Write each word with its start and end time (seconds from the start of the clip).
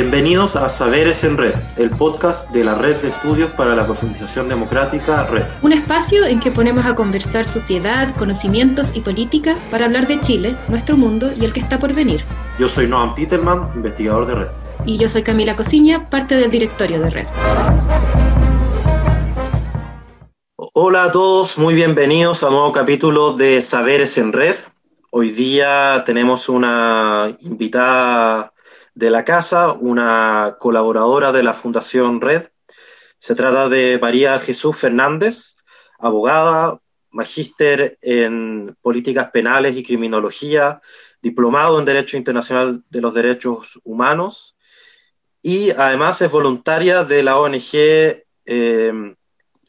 Bienvenidos 0.00 0.54
a 0.54 0.68
Saberes 0.68 1.24
en 1.24 1.36
Red, 1.36 1.54
el 1.76 1.90
podcast 1.90 2.52
de 2.52 2.62
la 2.62 2.76
Red 2.76 2.98
de 2.98 3.08
Estudios 3.08 3.50
para 3.50 3.74
la 3.74 3.84
Profundización 3.84 4.48
Democrática, 4.48 5.26
Red. 5.26 5.42
Un 5.60 5.72
espacio 5.72 6.24
en 6.24 6.38
que 6.38 6.52
ponemos 6.52 6.86
a 6.86 6.94
conversar 6.94 7.44
sociedad, 7.44 8.14
conocimientos 8.14 8.96
y 8.96 9.00
política 9.00 9.56
para 9.72 9.86
hablar 9.86 10.06
de 10.06 10.20
Chile, 10.20 10.54
nuestro 10.68 10.96
mundo 10.96 11.30
y 11.36 11.44
el 11.44 11.52
que 11.52 11.58
está 11.58 11.80
por 11.80 11.94
venir. 11.94 12.22
Yo 12.60 12.68
soy 12.68 12.86
Noam 12.86 13.16
Titelman, 13.16 13.72
investigador 13.74 14.28
de 14.28 14.34
Red. 14.36 14.48
Y 14.86 14.98
yo 14.98 15.08
soy 15.08 15.24
Camila 15.24 15.56
Cosiña, 15.56 16.08
parte 16.08 16.36
del 16.36 16.52
directorio 16.52 17.00
de 17.00 17.10
Red. 17.10 17.26
Hola 20.74 21.02
a 21.02 21.10
todos, 21.10 21.58
muy 21.58 21.74
bienvenidos 21.74 22.44
a 22.44 22.50
un 22.50 22.52
nuevo 22.52 22.70
capítulo 22.70 23.32
de 23.32 23.60
Saberes 23.60 24.16
en 24.16 24.32
Red. 24.32 24.54
Hoy 25.10 25.30
día 25.30 26.04
tenemos 26.06 26.48
una 26.48 27.36
invitada 27.40 28.52
de 28.98 29.10
la 29.10 29.24
casa, 29.24 29.70
una 29.74 30.56
colaboradora 30.58 31.30
de 31.30 31.44
la 31.44 31.54
Fundación 31.54 32.20
Red. 32.20 32.48
Se 33.16 33.36
trata 33.36 33.68
de 33.68 33.96
María 34.02 34.40
Jesús 34.40 34.76
Fernández, 34.76 35.54
abogada, 36.00 36.80
magíster 37.10 37.96
en 38.02 38.76
políticas 38.82 39.30
penales 39.30 39.76
y 39.76 39.84
criminología, 39.84 40.80
diplomado 41.22 41.78
en 41.78 41.84
Derecho 41.84 42.16
Internacional 42.16 42.82
de 42.90 43.00
los 43.00 43.14
Derechos 43.14 43.78
Humanos 43.84 44.56
y 45.42 45.70
además 45.70 46.20
es 46.20 46.30
voluntaria 46.32 47.04
de 47.04 47.22
la 47.22 47.38
ONG 47.38 47.70
eh, 48.46 49.14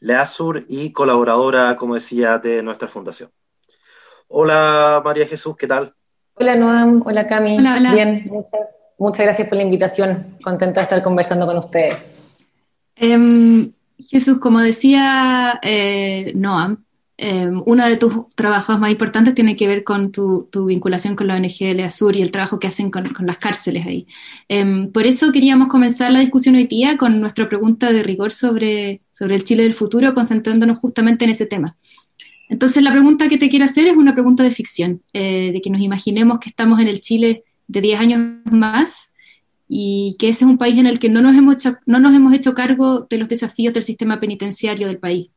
Leasur 0.00 0.64
y 0.66 0.90
colaboradora, 0.90 1.76
como 1.76 1.94
decía, 1.94 2.38
de 2.38 2.64
nuestra 2.64 2.88
fundación. 2.88 3.30
Hola 4.26 5.00
María 5.04 5.28
Jesús, 5.28 5.56
¿qué 5.56 5.68
tal? 5.68 5.94
Hola 6.40 6.56
Noam, 6.56 7.02
hola 7.04 7.26
Cami. 7.26 7.58
Bien, 7.92 8.24
muchas, 8.30 8.86
muchas 8.98 9.26
gracias 9.26 9.46
por 9.46 9.58
la 9.58 9.62
invitación. 9.62 10.38
Contenta 10.42 10.80
de 10.80 10.84
estar 10.84 11.02
conversando 11.02 11.46
con 11.46 11.58
ustedes. 11.58 12.22
Em, 12.96 13.70
Jesús, 13.98 14.38
como 14.38 14.60
decía 14.60 15.60
eh, 15.62 16.32
Noam, 16.34 16.82
em, 17.18 17.62
uno 17.66 17.86
de 17.86 17.98
tus 17.98 18.26
trabajos 18.34 18.78
más 18.78 18.90
importantes 18.90 19.34
tiene 19.34 19.54
que 19.54 19.66
ver 19.66 19.84
con 19.84 20.12
tu, 20.12 20.48
vinculación 20.66 21.14
con 21.14 21.26
la 21.26 21.36
ONG 21.36 21.76
de 21.76 21.84
Azur 21.84 22.16
y 22.16 22.22
el 22.22 22.30
trabajo 22.30 22.58
que 22.58 22.68
hacen 22.68 22.90
con, 22.90 23.04
las 23.20 23.36
cárceles 23.36 23.86
ahí. 23.86 24.06
Em, 24.48 24.90
por 24.90 25.06
eso 25.06 25.32
queríamos 25.32 25.68
comenzar 25.68 26.10
la 26.10 26.20
discusión 26.20 26.54
hoy 26.54 26.64
día 26.64 26.96
con 26.96 27.20
nuestra 27.20 27.50
pregunta 27.50 27.92
de 27.92 28.02
rigor 28.02 28.30
sobre, 28.30 29.02
sobre 29.10 29.36
el 29.36 29.44
Chile 29.44 29.64
del 29.64 29.74
futuro, 29.74 30.14
concentrándonos 30.14 30.78
justamente 30.78 31.26
en 31.26 31.32
ese 31.32 31.44
tema. 31.44 31.76
Entonces 32.50 32.82
la 32.82 32.90
pregunta 32.90 33.28
que 33.28 33.38
te 33.38 33.48
quiero 33.48 33.64
hacer 33.64 33.86
es 33.86 33.96
una 33.96 34.12
pregunta 34.12 34.42
de 34.42 34.50
ficción, 34.50 35.02
eh, 35.12 35.52
de 35.52 35.60
que 35.60 35.70
nos 35.70 35.80
imaginemos 35.80 36.40
que 36.40 36.48
estamos 36.48 36.80
en 36.80 36.88
el 36.88 37.00
Chile 37.00 37.44
de 37.68 37.80
10 37.80 38.00
años 38.00 38.20
más 38.50 39.12
y 39.68 40.16
que 40.18 40.28
ese 40.28 40.44
es 40.44 40.50
un 40.50 40.58
país 40.58 40.76
en 40.76 40.86
el 40.86 40.98
que 40.98 41.08
no 41.08 41.22
nos, 41.22 41.36
hemos 41.36 41.54
hecho, 41.54 41.76
no 41.86 42.00
nos 42.00 42.12
hemos 42.12 42.34
hecho 42.34 42.52
cargo 42.52 43.06
de 43.08 43.18
los 43.18 43.28
desafíos 43.28 43.72
del 43.72 43.84
sistema 43.84 44.18
penitenciario 44.18 44.88
del 44.88 44.98
país. 44.98 45.28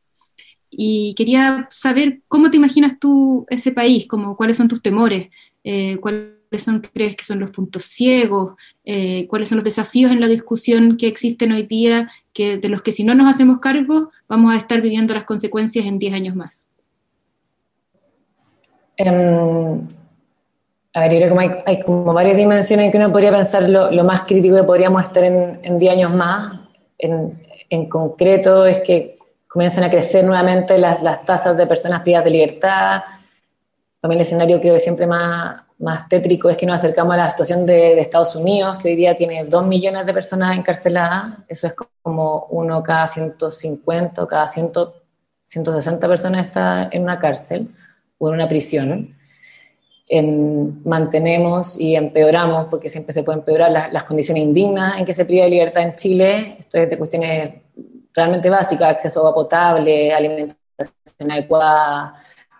Y 0.70 1.14
quería 1.16 1.68
saber 1.70 2.20
cómo 2.26 2.50
te 2.50 2.56
imaginas 2.56 2.98
tú 2.98 3.46
ese 3.48 3.70
país, 3.70 4.08
como, 4.08 4.36
cuáles 4.36 4.56
son 4.56 4.66
tus 4.66 4.82
temores, 4.82 5.28
eh, 5.62 5.98
cuáles 5.98 6.32
son, 6.58 6.82
crees 6.92 7.14
que 7.14 7.22
son 7.22 7.38
los 7.38 7.52
puntos 7.52 7.84
ciegos, 7.84 8.54
eh, 8.84 9.28
cuáles 9.28 9.48
son 9.48 9.56
los 9.58 9.64
desafíos 9.64 10.10
en 10.10 10.20
la 10.20 10.26
discusión 10.26 10.96
que 10.96 11.06
existen 11.06 11.52
hoy 11.52 11.62
día, 11.62 12.10
que, 12.32 12.58
de 12.58 12.68
los 12.68 12.82
que 12.82 12.90
si 12.90 13.04
no 13.04 13.14
nos 13.14 13.32
hacemos 13.32 13.60
cargo 13.60 14.10
vamos 14.28 14.52
a 14.52 14.56
estar 14.56 14.80
viviendo 14.80 15.14
las 15.14 15.24
consecuencias 15.24 15.86
en 15.86 16.00
10 16.00 16.12
años 16.12 16.34
más. 16.34 16.66
Em, 18.96 19.86
a 20.92 21.00
ver, 21.00 21.12
yo 21.12 21.18
creo 21.18 21.36
que 21.36 21.62
hay, 21.66 21.80
como 21.80 22.12
varias 22.12 22.36
dimensiones 22.36 22.86
en 22.86 22.92
que 22.92 22.98
uno 22.98 23.10
podría 23.10 23.32
pensar 23.32 23.68
lo, 23.68 24.04
más 24.04 24.22
crítico 24.22 24.56
que 24.56 24.62
podríamos 24.62 25.02
estar 25.02 25.24
en 25.24 25.78
10 25.78 25.92
años 25.92 26.14
más. 26.14 26.60
En, 26.98 27.42
en, 27.68 27.88
concreto 27.88 28.64
es 28.64 28.80
que 28.80 29.18
comienzan 29.48 29.84
a 29.84 29.90
crecer 29.90 30.24
nuevamente 30.24 30.78
las, 30.78 31.02
las 31.02 31.24
tasas 31.24 31.56
de 31.56 31.66
personas 31.66 32.02
privadas 32.02 32.26
de 32.26 32.30
libertad. 32.30 33.02
Mí 34.02 34.14
el 34.14 34.20
escenario 34.20 34.60
creo 34.60 34.74
que 34.74 34.80
siempre 34.80 35.06
más, 35.06 35.62
más 35.78 36.08
tétrico 36.08 36.48
es 36.48 36.56
que 36.56 36.66
nos 36.66 36.78
acercamos 36.78 37.14
a 37.14 37.16
la 37.16 37.28
situación 37.28 37.66
de, 37.66 37.72
de, 37.72 38.00
Estados 38.00 38.36
Unidos, 38.36 38.76
que 38.80 38.90
hoy 38.90 38.96
día 38.96 39.16
tiene 39.16 39.44
2 39.44 39.66
millones 39.66 40.06
de 40.06 40.14
personas 40.14 40.56
encarceladas. 40.56 41.38
Eso 41.48 41.66
es 41.66 41.74
como 42.02 42.46
uno 42.50 42.82
cada 42.82 43.08
150 43.08 44.22
o 44.22 44.26
cada 44.28 44.46
100, 44.46 44.72
160 45.42 46.06
personas 46.06 46.46
está 46.46 46.88
en 46.92 47.02
una 47.02 47.18
cárcel 47.18 47.68
en 48.28 48.34
una 48.34 48.48
prisión, 48.48 49.14
mantenemos 50.84 51.80
y 51.80 51.96
empeoramos, 51.96 52.66
porque 52.68 52.88
siempre 52.88 53.12
se 53.12 53.22
pueden 53.22 53.40
empeorar 53.40 53.70
las, 53.92 54.04
condiciones 54.04 54.42
indignas 54.42 54.98
en 54.98 55.04
que 55.04 55.14
se 55.14 55.24
priva 55.24 55.44
de 55.44 55.50
libertad 55.50 55.82
en 55.82 55.94
Chile, 55.94 56.56
esto 56.58 56.78
es 56.78 56.90
de 56.90 56.98
cuestiones 56.98 57.54
realmente 58.12 58.50
básicas, 58.50 58.90
acceso 58.90 59.20
a 59.20 59.22
agua 59.22 59.34
potable, 59.34 60.12
alimentación 60.12 61.30
adecuada, 61.30 62.14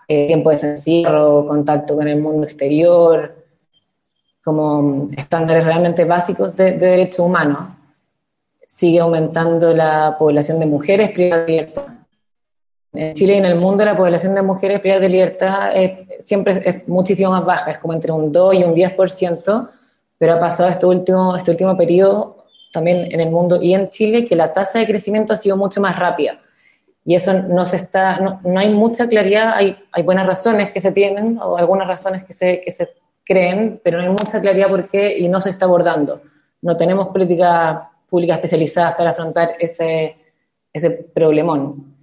eh, 0.09 0.27
tiempo 0.27 0.51
de 0.51 0.57
encierro, 0.57 1.47
contacto 1.47 1.97
con 1.97 2.09
el 2.09 2.21
mundo 2.21 2.45
exterior, 2.45 3.45
como 4.43 5.09
estándares 5.17 5.65
realmente 5.65 6.05
básicos 6.05 6.57
de, 6.57 6.73
de 6.73 6.87
derechos 6.87 7.21
humanos. 7.21 7.69
Sigue 8.67 9.01
aumentando 9.01 9.73
la 9.73 10.17
población 10.19 10.59
de 10.59 10.67
mujeres 10.67 11.11
privadas 11.11 11.47
de 11.47 11.53
libertad 11.53 11.94
en 12.95 13.15
Chile 13.15 13.35
y 13.35 13.37
en 13.39 13.45
el 13.45 13.57
mundo 13.57 13.85
la 13.85 13.97
población 13.97 14.35
de 14.35 14.43
mujeres 14.43 14.81
privadas 14.81 15.03
de 15.03 15.09
libertad 15.09 15.73
siempre 16.21 16.63
es 16.65 16.89
muchísimo 16.89 17.31
más 17.31 17.45
baja, 17.45 17.73
es 17.73 17.79
como 17.79 17.93
entre 17.93 18.13
un 18.13 18.31
2 18.31 18.55
y 18.55 18.65
un 18.65 18.75
10%, 18.75 19.69
pero 20.19 20.33
ha 20.35 20.41
pasado 20.41 20.69
este 20.69 20.87
último, 20.87 21.37
este 21.37 21.51
último 21.51 21.77
periodo 21.77 22.45
también 22.73 23.11
en 23.11 23.21
el 23.21 23.31
mundo 23.31 23.63
y 23.63 23.75
en 23.75 23.89
Chile 23.89 24.25
que 24.25 24.37
la 24.37 24.53
tasa 24.53 24.79
de 24.79 24.87
crecimiento 24.87 25.33
ha 25.33 25.37
sido 25.37 25.57
mucho 25.57 25.81
más 25.81 25.99
rápida. 25.99 26.41
Y 27.05 27.15
eso 27.15 27.33
no, 27.35 27.65
se 27.65 27.77
está, 27.77 28.19
no, 28.19 28.59
hay 28.59 28.71
mucha 28.71 29.07
claridad, 29.07 29.53
hay, 29.55 29.77
hay, 29.93 30.03
buenas 30.03 30.27
razones 30.27 30.71
que 30.71 30.81
se 30.81 30.91
tienen 30.91 31.39
o 31.39 31.59
algunas 31.59 31.87
razones 31.87 32.25
que 32.25 32.33
se, 32.33 32.63
que 32.63 32.73
se 32.73 32.89
creen, 33.25 33.81
pero 33.85 33.99
no 33.99 34.05
hay 34.05 34.11
mucha 34.11 34.41
claridad 34.41 34.69
por 34.69 34.89
qué 34.89 35.19
y 35.19 35.29
no 35.29 35.41
se 35.41 35.51
está 35.51 35.67
abordando. 35.67 36.23
No 36.63 36.77
tenemos 36.77 37.09
políticas 37.09 37.79
públicas 38.09 38.37
especializadas 38.37 38.95
para 38.95 39.11
afrontar 39.11 39.55
ese, 39.61 40.17
ese 40.73 40.91
problemón. 40.91 41.94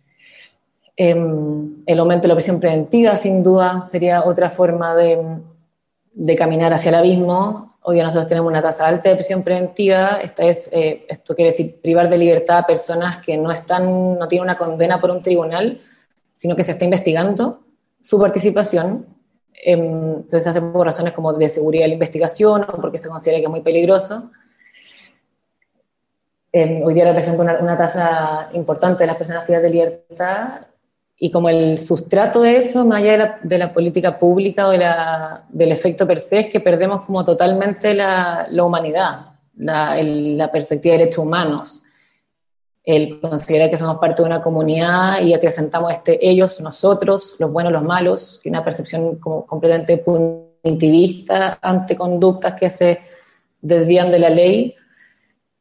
Em, 1.03 1.83
el 1.87 1.97
aumento 1.97 2.21
de 2.21 2.27
la 2.27 2.35
presión 2.35 2.59
preventiva, 2.59 3.15
sin 3.15 3.41
duda, 3.41 3.81
sería 3.81 4.23
otra 4.23 4.51
forma 4.51 4.93
de, 4.93 6.37
caminar 6.37 6.71
hacia 6.73 6.89
el 6.89 6.95
abismo. 6.95 7.75
Hoy 7.81 7.95
día 7.95 8.03
nosotros 8.03 8.27
tenemos 8.27 8.47
una 8.47 8.61
tasa 8.61 8.85
alta 8.85 9.09
de 9.09 9.15
presión 9.15 9.41
preventiva. 9.41 10.19
Esta 10.21 10.45
es, 10.45 10.69
eh, 10.71 11.07
esto 11.09 11.33
quiere 11.33 11.49
decir 11.49 11.81
privar 11.81 12.07
de 12.07 12.19
libertad 12.19 12.59
a 12.59 12.67
personas 12.67 13.17
que 13.17 13.35
no, 13.35 13.51
están, 13.51 14.19
no 14.19 14.27
tienen 14.27 14.43
una 14.43 14.55
condena 14.55 15.01
por 15.01 15.09
un 15.09 15.23
tribunal, 15.23 15.81
sino 16.33 16.55
que 16.55 16.61
se 16.61 16.73
está 16.73 16.85
investigando 16.85 17.61
su 17.99 18.19
participación. 18.19 19.07
Em, 19.55 20.17
entonces 20.17 20.43
se 20.43 20.49
hace 20.49 20.61
por 20.61 20.85
razones 20.85 21.13
como 21.13 21.33
de 21.33 21.49
seguridad 21.49 21.85
de 21.85 21.87
la 21.87 21.93
investigación 21.95 22.61
o 22.61 22.79
porque 22.79 22.99
se 22.99 23.09
considera 23.09 23.39
que 23.39 23.45
es 23.45 23.49
muy 23.49 23.61
peligroso. 23.61 24.29
Em, 26.51 26.83
hoy 26.83 26.93
día 26.93 27.05
representa 27.05 27.41
una, 27.41 27.57
una, 27.59 27.75
tasa 27.75 28.49
importante 28.53 28.99
de 28.99 29.07
las 29.07 29.15
personas 29.15 29.45
privadas 29.45 29.63
de 29.63 29.69
libertad 29.71 30.67
y 31.23 31.29
como 31.29 31.49
el 31.49 31.77
sustrato 31.77 32.41
de 32.41 32.57
eso, 32.57 32.83
más 32.83 33.03
allá 33.03 33.39
de 33.43 33.57
la, 33.59 33.71
política 33.71 34.17
pública 34.17 34.67
o 34.67 34.71
de 34.71 34.79
la, 34.79 35.45
del 35.49 35.71
efecto 35.71 36.07
per 36.07 36.19
se, 36.19 36.39
es 36.39 36.47
que 36.47 36.59
perdemos 36.59 37.05
como 37.05 37.23
totalmente 37.23 37.93
la, 37.93 38.47
la 38.49 38.63
humanidad, 38.63 39.33
la, 39.57 40.01
la, 40.01 40.51
perspectiva 40.51 40.93
de 40.93 40.97
derechos 40.97 41.23
humanos, 41.23 41.83
el 42.83 43.21
considerar 43.21 43.69
que 43.69 43.77
somos 43.77 43.99
parte 43.99 44.23
de 44.23 44.29
una 44.29 44.41
comunidad 44.41 45.21
y 45.21 45.35
acrecentamos 45.35 45.93
este 45.93 46.27
ellos, 46.27 46.59
nosotros, 46.59 47.35
los 47.37 47.51
buenos, 47.51 47.71
los 47.71 47.83
malos, 47.83 48.41
y 48.43 48.49
una 48.49 48.63
percepción 48.63 49.17
como 49.17 49.45
completamente 49.45 49.99
punitivista 49.99 51.59
ante 51.61 51.95
conductas 51.95 52.55
que 52.55 52.71
se 52.71 52.99
desvían 53.61 54.09
de 54.09 54.17
la 54.17 54.29
ley. 54.31 54.75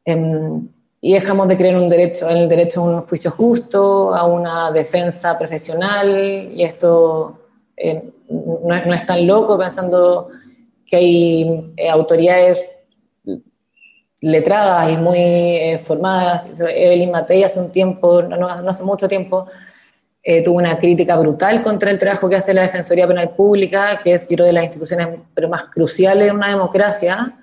Em, 0.05 0.67
y 1.03 1.13
dejamos 1.13 1.47
de 1.47 1.57
creer 1.57 1.75
un 1.75 1.87
derecho, 1.87 2.29
en 2.29 2.37
el 2.37 2.47
derecho 2.47 2.81
a 2.81 2.83
un 2.83 3.01
juicio 3.01 3.31
justo, 3.31 4.13
a 4.13 4.23
una 4.25 4.71
defensa 4.71 5.37
profesional, 5.37 6.51
y 6.53 6.63
esto 6.63 7.39
eh, 7.75 8.03
no, 8.29 8.93
es 8.93 9.05
tan 9.07 9.25
loco 9.25 9.57
pensando 9.57 10.29
que 10.85 10.95
hay 10.95 11.73
eh, 11.75 11.89
autoridades 11.89 12.63
letradas 14.21 14.91
y 14.91 14.97
muy 14.97 15.17
eh, 15.17 15.81
formadas. 15.83 16.59
Evelyn 16.59 17.09
Matei 17.09 17.43
hace 17.43 17.59
un 17.59 17.71
tiempo, 17.71 18.21
no, 18.21 18.47
hace 18.47 18.83
mucho 18.83 19.07
tiempo, 19.07 19.47
tuvo 20.45 20.57
una 20.57 20.77
crítica 20.77 21.15
brutal 21.15 21.63
contra 21.63 21.89
el 21.89 21.97
trabajo 21.97 22.29
que 22.29 22.35
hace 22.35 22.53
la 22.53 22.61
Defensoría 22.61 23.07
Penal 23.07 23.29
Pública, 23.29 23.99
que 24.03 24.13
es, 24.13 24.29
yo 24.29 24.45
de 24.45 24.53
las 24.53 24.65
instituciones 24.65 25.07
pero 25.33 25.49
más 25.49 25.63
cruciales 25.63 26.27
de 26.27 26.31
una 26.31 26.49
democracia, 26.49 27.40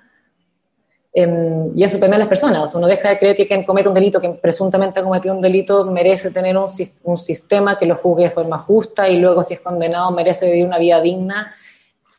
Em, 1.11 1.71
y 1.75 1.83
eso 1.83 1.99
permea 1.99 2.17
a 2.17 2.19
las 2.19 2.27
personas. 2.27 2.73
uno 2.75 2.85
deja 2.85 3.09
de 3.09 3.17
creer 3.17 3.35
que 3.35 3.47
quien 3.47 3.63
comete 3.63 3.89
un 3.89 3.95
delito, 3.95 4.21
que 4.21 4.29
presuntamente 4.29 4.99
ha 4.99 5.03
cometido 5.03 5.33
un 5.33 5.41
delito, 5.41 5.83
merece 5.85 6.29
tener 6.29 6.55
un, 6.55 6.67
un, 7.03 7.17
sistema 7.17 7.79
que 7.79 7.87
lo 7.87 7.95
juzgue 7.95 8.25
de 8.25 8.29
forma 8.29 8.59
justa 8.59 9.09
y 9.09 9.17
luego, 9.17 9.43
si 9.43 9.55
es 9.55 9.59
condenado, 9.59 10.11
merece 10.11 10.45
vivir 10.45 10.65
una 10.65 10.77
vida 10.77 11.01
digna 11.01 11.51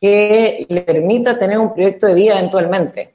que 0.01 0.65
le 0.67 0.81
permita 0.81 1.39
tener 1.39 1.57
un 1.57 1.73
proyecto 1.73 2.07
de 2.07 2.15
vida 2.15 2.37
eventualmente. 2.37 3.13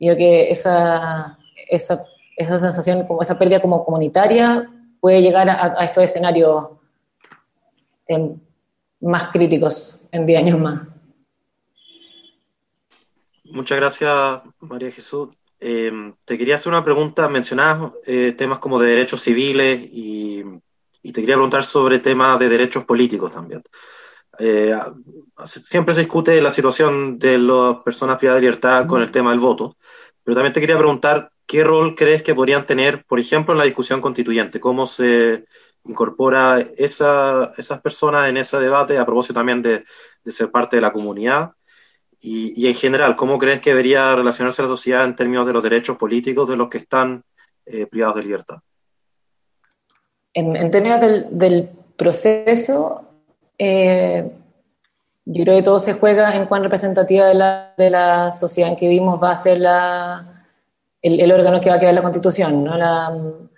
Yo 0.00 0.16
que 0.16 0.48
esa, 0.50 1.38
esa, 1.68 2.04
esa 2.36 2.58
sensación, 2.58 3.06
como 3.06 3.22
esa 3.22 3.38
pérdida 3.38 3.60
como 3.60 3.84
comunitaria 3.84 4.70
puede 5.00 5.20
llegar 5.20 5.48
a, 5.50 5.78
a 5.78 5.84
estos 5.84 6.04
escenarios 6.04 6.68
eh, 8.08 8.34
más 9.00 9.24
críticos 9.28 10.00
en 10.10 10.24
10 10.24 10.38
años 10.38 10.58
más. 10.58 10.93
Muchas 13.54 13.78
gracias, 13.78 14.40
María 14.58 14.90
Jesús. 14.90 15.28
Eh, 15.60 16.12
te 16.24 16.36
quería 16.36 16.56
hacer 16.56 16.72
una 16.72 16.84
pregunta. 16.84 17.28
Mencionabas 17.28 17.92
eh, 18.04 18.34
temas 18.36 18.58
como 18.58 18.80
de 18.80 18.88
derechos 18.88 19.20
civiles 19.20 19.80
y, 19.92 20.42
y, 21.02 21.12
te 21.12 21.20
quería 21.20 21.36
preguntar 21.36 21.62
sobre 21.62 22.00
temas 22.00 22.36
de 22.40 22.48
derechos 22.48 22.84
políticos 22.84 23.32
también. 23.32 23.62
Eh, 24.40 24.76
siempre 25.46 25.94
se 25.94 26.00
discute 26.00 26.42
la 26.42 26.50
situación 26.50 27.16
de 27.16 27.38
las 27.38 27.76
personas 27.84 28.18
privadas 28.18 28.40
de 28.40 28.46
libertad 28.48 28.88
con 28.88 29.02
el 29.02 29.12
tema 29.12 29.30
del 29.30 29.38
voto, 29.38 29.76
pero 30.24 30.34
también 30.34 30.52
te 30.52 30.60
quería 30.60 30.76
preguntar 30.76 31.30
qué 31.46 31.62
rol 31.62 31.94
crees 31.94 32.24
que 32.24 32.34
podrían 32.34 32.66
tener, 32.66 33.04
por 33.04 33.20
ejemplo, 33.20 33.54
en 33.54 33.58
la 33.58 33.64
discusión 33.64 34.00
constituyente, 34.00 34.58
cómo 34.58 34.88
se 34.88 35.44
incorpora 35.84 36.58
esa, 36.76 37.52
esas 37.56 37.80
personas 37.80 38.28
en 38.28 38.36
ese 38.36 38.58
debate 38.58 38.98
a 38.98 39.06
propósito 39.06 39.34
también 39.34 39.62
de, 39.62 39.84
de 40.24 40.32
ser 40.32 40.50
parte 40.50 40.74
de 40.74 40.82
la 40.82 40.92
comunidad 40.92 41.52
y, 42.24 42.58
y, 42.58 42.68
en 42.68 42.74
general, 42.74 43.16
¿cómo 43.16 43.38
crees 43.38 43.60
que 43.60 43.70
debería 43.70 44.14
relacionarse 44.14 44.62
la 44.62 44.68
sociedad 44.68 45.04
en 45.04 45.14
términos 45.14 45.46
de 45.46 45.52
los 45.52 45.62
derechos 45.62 45.98
políticos 45.98 46.48
de 46.48 46.56
los 46.56 46.70
que 46.70 46.78
están 46.78 47.22
eh, 47.66 47.84
privados 47.84 48.16
de 48.16 48.22
libertad? 48.22 48.56
En, 50.32 50.56
en 50.56 50.70
términos 50.70 51.02
del, 51.02 51.26
del 51.30 51.68
proceso, 51.98 53.04
eh, 53.58 54.26
yo 55.26 55.44
creo 55.44 55.56
que 55.56 55.62
todo 55.62 55.78
se 55.78 55.92
juega 55.92 56.34
en 56.34 56.46
cuán 56.46 56.62
representativa 56.62 57.26
de 57.26 57.34
la, 57.34 57.74
de 57.76 57.90
la 57.90 58.32
sociedad 58.32 58.70
en 58.70 58.76
que 58.76 58.88
vivimos 58.88 59.22
va 59.22 59.32
a 59.32 59.36
ser 59.36 59.60
la, 59.60 60.46
el, 61.02 61.20
el, 61.20 61.30
órgano 61.30 61.60
que 61.60 61.68
va 61.68 61.76
a 61.76 61.78
crear 61.78 61.92
la 61.92 62.02
constitución, 62.02 62.64
¿no? 62.64 62.74
la, 62.78 63.10
la 63.10 63.48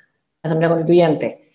Asamblea 0.42 0.70
Constituyente. 0.70 1.52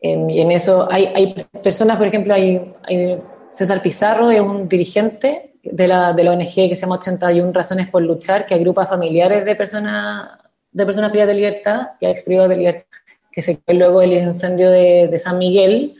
Eh, 0.00 0.26
y 0.30 0.40
en 0.40 0.52
eso 0.52 0.88
hay, 0.90 1.04
hay, 1.14 1.34
personas, 1.62 1.98
por 1.98 2.06
ejemplo, 2.06 2.32
hay, 2.32 2.74
hay 2.82 3.22
César 3.50 3.82
Pizarro, 3.82 4.30
es 4.30 4.40
un 4.40 4.66
dirigente 4.66 5.55
de 5.72 5.88
la, 5.88 6.12
de 6.12 6.24
la 6.24 6.32
ONG 6.32 6.54
que 6.54 6.74
se 6.74 6.82
llama 6.82 6.96
81 6.96 7.52
Razones 7.52 7.88
por 7.88 8.02
Luchar, 8.02 8.46
que 8.46 8.54
agrupa 8.54 8.86
familiares 8.86 9.44
de 9.44 9.54
personas, 9.54 10.30
de 10.72 10.86
personas 10.86 11.10
privadas 11.10 11.34
de 11.34 11.40
libertad 11.40 11.88
y 12.00 12.06
ex 12.06 12.22
privados 12.22 12.50
de 12.50 12.56
libertad, 12.56 12.86
que 13.32 13.42
se 13.42 13.58
creó 13.58 13.78
luego 13.78 14.00
del 14.00 14.12
incendio 14.14 14.70
de, 14.70 15.08
de, 15.08 15.18
San 15.18 15.38
Miguel, 15.38 15.96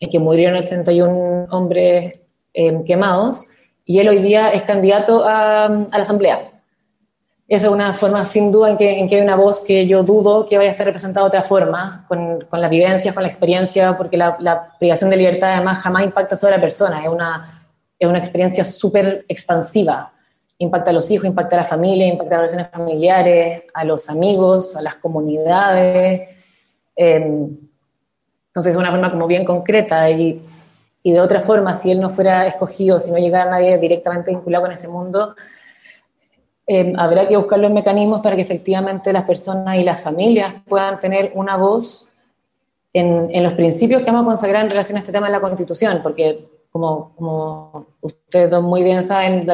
en 0.00 0.10
que 0.10 0.18
murieron 0.18 0.56
81 0.56 1.46
hombres 1.50 2.14
eh, 2.52 2.82
quemados, 2.86 3.48
y 3.84 3.98
él 3.98 4.08
hoy 4.08 4.18
día 4.18 4.50
es 4.50 4.62
candidato 4.62 5.24
a, 5.26 5.68
la 5.68 6.02
Asamblea. 6.02 6.50
Esa 7.46 7.66
es 7.66 7.72
una 7.72 7.92
forma, 7.92 8.24
sin 8.24 8.50
duda, 8.50 8.70
en 8.70 8.76
que, 8.76 8.98
en 8.98 9.08
que 9.08 9.16
hay 9.16 9.22
una 9.22 9.36
voz 9.36 9.60
que 9.60 9.86
yo 9.86 10.02
dudo 10.02 10.46
que 10.46 10.56
vaya 10.56 10.70
a 10.70 10.72
estar 10.72 10.86
representada 10.86 11.24
de 11.24 11.28
otra 11.28 11.42
forma, 11.42 12.06
con, 12.08 12.40
con 12.48 12.60
las 12.60 12.70
vivencias, 12.70 13.12
con 13.14 13.22
la 13.22 13.28
experiencia, 13.28 13.96
porque 13.98 14.16
la, 14.16 14.36
la 14.40 14.76
privación 14.78 15.10
de 15.10 15.18
libertad 15.18 15.52
además 15.52 15.82
jamás 15.82 16.04
impacta 16.04 16.36
sobre 16.36 16.56
la 16.56 16.60
persona, 16.60 17.02
es 17.02 17.08
una 17.08 17.63
es 17.98 18.08
una 18.08 18.18
experiencia 18.18 18.64
súper 18.64 19.24
expansiva. 19.28 20.12
Impacta 20.58 20.90
a 20.90 20.94
los 20.94 21.10
hijos, 21.10 21.26
impacta 21.26 21.56
a 21.56 21.60
la 21.60 21.64
familia, 21.64 22.06
impacta 22.06 22.36
a 22.36 22.42
las 22.42 22.52
relaciones 22.52 22.68
familiares, 22.72 23.64
a 23.72 23.84
los 23.84 24.08
amigos, 24.08 24.76
a 24.76 24.82
las 24.82 24.96
comunidades. 24.96 26.28
Eh, 26.96 27.16
entonces 27.16 28.70
es 28.70 28.76
una 28.76 28.90
forma 28.90 29.10
como 29.10 29.26
bien 29.26 29.44
concreta 29.44 30.08
y, 30.10 30.40
y, 31.02 31.12
de 31.12 31.20
otra 31.20 31.40
forma, 31.40 31.74
si 31.74 31.90
él 31.90 32.00
no 32.00 32.08
fuera 32.08 32.46
escogido, 32.46 33.00
si 33.00 33.10
no 33.10 33.18
llegara 33.18 33.50
nadie 33.50 33.78
directamente 33.78 34.30
vinculado 34.30 34.62
con 34.62 34.72
ese 34.72 34.86
mundo, 34.86 35.34
eh, 36.66 36.92
habrá 36.96 37.28
que 37.28 37.36
buscar 37.36 37.58
los 37.58 37.72
mecanismos 37.72 38.20
para 38.20 38.36
que 38.36 38.42
efectivamente 38.42 39.12
las 39.12 39.24
personas 39.24 39.76
y 39.76 39.82
las 39.82 40.00
familias 40.00 40.54
puedan 40.66 40.98
tener 41.00 41.32
una 41.34 41.56
voz 41.56 42.12
en, 42.92 43.28
en 43.32 43.42
los 43.42 43.54
principios 43.54 44.02
que 44.02 44.06
vamos 44.06 44.22
a 44.22 44.26
consagrar 44.26 44.64
en 44.64 44.70
relación 44.70 44.96
a 44.96 45.00
este 45.00 45.12
tema 45.12 45.26
en 45.26 45.32
la 45.32 45.40
Constitución, 45.40 46.00
porque 46.02 46.46
como, 46.74 47.86
ustedes 48.00 48.50
muy 48.60 48.82
bien 48.82 49.04
saben, 49.04 49.46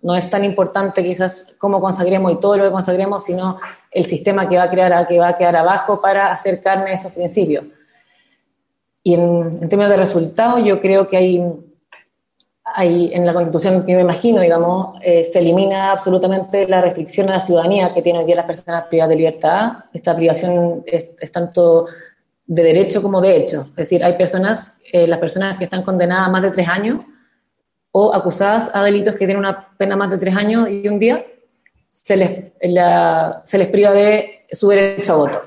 no 0.00 0.16
es 0.16 0.30
tan 0.30 0.44
importante 0.44 1.04
quizás 1.04 1.54
cómo 1.58 1.78
consagremos 1.78 2.32
y 2.32 2.40
todo 2.40 2.56
lo 2.56 2.64
que 2.64 2.70
consagremos, 2.70 3.24
sino 3.24 3.58
el 3.90 4.06
sistema 4.06 4.48
que 4.48 4.56
va 4.56 4.62
a, 4.62 4.70
crear, 4.70 5.06
que 5.06 5.18
va 5.18 5.28
a 5.28 5.36
quedar 5.36 5.56
abajo 5.56 6.00
para 6.00 6.30
acercarme 6.30 6.90
a 6.90 6.94
esos 6.94 7.12
principios. 7.12 7.64
Y 9.02 9.12
en, 9.12 9.58
en 9.60 9.68
términos 9.68 9.90
de 9.90 9.98
resultados, 9.98 10.64
yo 10.64 10.80
creo 10.80 11.06
que 11.06 11.18
hay, 11.18 11.52
hay 12.64 13.12
en 13.12 13.26
la 13.26 13.34
Constitución, 13.34 13.84
que 13.84 13.94
me 13.94 14.00
imagino, 14.00 14.40
digamos, 14.40 14.98
eh, 15.02 15.22
se 15.22 15.40
elimina 15.40 15.92
absolutamente 15.92 16.66
la 16.66 16.80
restricción 16.80 17.28
a 17.28 17.34
la 17.34 17.40
ciudadanía 17.40 17.92
que 17.92 18.00
tienen 18.00 18.22
hoy 18.22 18.26
día 18.26 18.36
las 18.36 18.46
personas 18.46 18.84
privadas 18.84 19.10
de 19.10 19.16
libertad. 19.16 19.72
Esta 19.92 20.16
privación 20.16 20.82
es 20.86 21.30
tanto 21.30 21.84
de 22.48 22.62
derecho 22.62 23.02
como 23.02 23.20
de 23.20 23.36
hecho. 23.36 23.68
Es 23.70 23.76
decir, 23.76 24.02
hay 24.02 24.14
personas, 24.14 24.77
eh, 24.92 25.06
las 25.06 25.18
personas 25.18 25.56
que 25.56 25.64
están 25.64 25.82
condenadas 25.82 26.28
a 26.28 26.30
más 26.30 26.42
de 26.42 26.50
tres 26.50 26.68
años 26.68 27.00
o 27.92 28.14
acusadas 28.14 28.74
a 28.74 28.82
delitos 28.82 29.14
que 29.14 29.26
tienen 29.26 29.38
una 29.38 29.68
pena 29.76 29.96
más 29.96 30.10
de 30.10 30.18
tres 30.18 30.36
años 30.36 30.68
y 30.68 30.86
un 30.88 30.98
día, 30.98 31.24
se 31.90 32.16
les, 32.16 32.52
la, 32.60 33.40
se 33.44 33.58
les 33.58 33.68
priva 33.68 33.90
de 33.90 34.46
su 34.50 34.68
derecho 34.68 35.14
a 35.14 35.16
voto. 35.16 35.42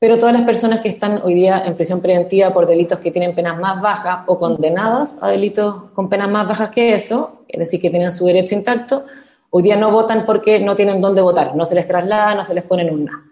Pero 0.00 0.18
todas 0.18 0.32
las 0.32 0.42
personas 0.42 0.80
que 0.80 0.88
están 0.88 1.22
hoy 1.24 1.34
día 1.34 1.64
en 1.66 1.74
prisión 1.74 2.00
preventiva 2.00 2.52
por 2.52 2.66
delitos 2.66 3.00
que 3.00 3.10
tienen 3.10 3.34
penas 3.34 3.58
más 3.58 3.80
bajas 3.80 4.20
o 4.26 4.36
condenadas 4.36 5.18
a 5.20 5.28
delitos 5.28 5.90
con 5.92 6.08
penas 6.08 6.28
más 6.28 6.46
bajas 6.46 6.70
que 6.70 6.94
eso, 6.94 7.42
es 7.48 7.58
decir, 7.58 7.80
que 7.80 7.90
tienen 7.90 8.12
su 8.12 8.26
derecho 8.26 8.54
intacto, 8.54 9.06
hoy 9.50 9.62
día 9.62 9.76
no 9.76 9.90
votan 9.90 10.24
porque 10.24 10.60
no 10.60 10.76
tienen 10.76 11.00
dónde 11.00 11.20
votar, 11.20 11.56
no 11.56 11.64
se 11.64 11.74
les 11.74 11.86
traslada, 11.86 12.34
no 12.34 12.44
se 12.44 12.54
les 12.54 12.64
pone 12.64 12.82
en 12.82 12.94
una. 12.94 13.24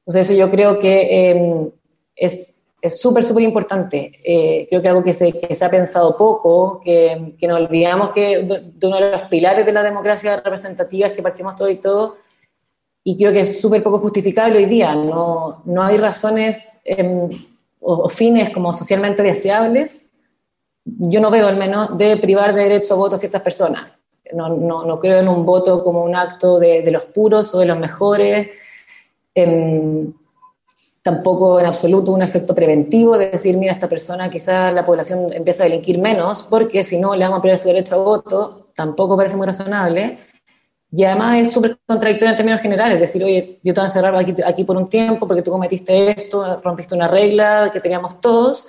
Entonces 0.00 0.28
eso 0.28 0.38
yo 0.38 0.50
creo 0.50 0.78
que 0.78 1.30
eh, 1.30 1.70
es 2.16 2.57
súper, 2.82 3.24
súper 3.24 3.42
importante. 3.42 4.12
Eh, 4.24 4.66
creo 4.68 4.80
que 4.80 4.88
algo 4.88 5.02
que 5.02 5.12
se, 5.12 5.32
que 5.32 5.54
se, 5.54 5.64
ha 5.64 5.70
pensado 5.70 6.16
poco, 6.16 6.80
que, 6.80 7.32
que 7.38 7.48
nos 7.48 7.60
olvidamos 7.60 8.10
que 8.10 8.44
de, 8.44 8.72
de, 8.72 8.86
uno 8.86 8.96
de 8.96 9.10
los 9.10 9.22
pilares 9.24 9.66
de 9.66 9.72
la 9.72 9.82
democracia 9.82 10.36
representativa 10.36 11.08
es 11.08 11.12
que 11.12 11.22
partimos 11.22 11.56
todo 11.56 11.68
y 11.68 11.76
todo, 11.76 12.16
y 13.02 13.16
creo 13.16 13.32
que 13.32 13.40
es 13.40 13.60
súper 13.60 13.82
poco 13.82 13.98
justificable 13.98 14.58
hoy 14.58 14.66
día. 14.66 14.94
No, 14.94 15.62
no 15.64 15.82
hay 15.82 15.96
razones 15.96 16.80
eh, 16.84 17.28
o, 17.80 17.94
o, 17.94 18.08
fines 18.08 18.50
como 18.50 18.72
socialmente 18.72 19.22
deseables, 19.22 20.12
yo 20.84 21.20
no 21.20 21.30
veo 21.30 21.48
al 21.48 21.56
menos, 21.56 21.98
de 21.98 22.16
privar 22.16 22.54
de 22.54 22.62
derecho 22.62 22.94
a 22.94 22.96
voto 22.96 23.16
a 23.16 23.18
ciertas 23.18 23.42
personas. 23.42 23.92
No, 24.32 24.50
no, 24.50 24.84
no 24.84 25.00
creo 25.00 25.20
en 25.20 25.28
un 25.28 25.44
voto 25.44 25.82
como 25.82 26.02
un 26.02 26.14
acto 26.14 26.58
de, 26.58 26.82
de 26.82 26.90
los 26.90 27.06
puros 27.06 27.54
o 27.54 27.60
de 27.60 27.66
los 27.66 27.78
mejores. 27.78 28.50
Eh, 29.34 30.06
tampoco 31.02 31.60
en 31.60 31.66
absoluto 31.66 32.12
un 32.12 32.22
efecto 32.22 32.54
preventivo 32.54 33.16
de 33.16 33.30
decir, 33.30 33.56
mira, 33.56 33.72
esta 33.72 33.88
persona 33.88 34.30
quizás 34.30 34.72
la 34.72 34.84
población 34.84 35.32
empieza 35.32 35.64
a 35.64 35.66
delinquir 35.66 35.98
menos, 35.98 36.42
porque 36.42 36.84
si 36.84 36.98
no 36.98 37.14
le 37.14 37.24
vamos 37.24 37.38
a 37.38 37.42
perder 37.42 37.58
su 37.58 37.68
derecho 37.68 37.94
a 37.94 37.98
voto, 37.98 38.68
tampoco 38.74 39.16
parece 39.16 39.36
muy 39.36 39.46
razonable. 39.46 40.18
Y 40.90 41.04
además 41.04 41.38
es 41.38 41.52
súper 41.52 41.76
contradictorio 41.86 42.30
en 42.30 42.36
términos 42.36 42.60
generales, 42.60 42.98
decir, 42.98 43.22
oye, 43.22 43.60
yo 43.62 43.74
te 43.74 43.80
voy 43.80 43.84
a 43.84 43.88
encerrar 43.88 44.16
aquí, 44.16 44.34
aquí 44.44 44.64
por 44.64 44.76
un 44.76 44.86
tiempo 44.86 45.26
porque 45.26 45.42
tú 45.42 45.50
cometiste 45.50 46.10
esto, 46.10 46.58
rompiste 46.60 46.94
una 46.94 47.08
regla 47.08 47.70
que 47.72 47.80
teníamos 47.80 48.20
todos, 48.20 48.68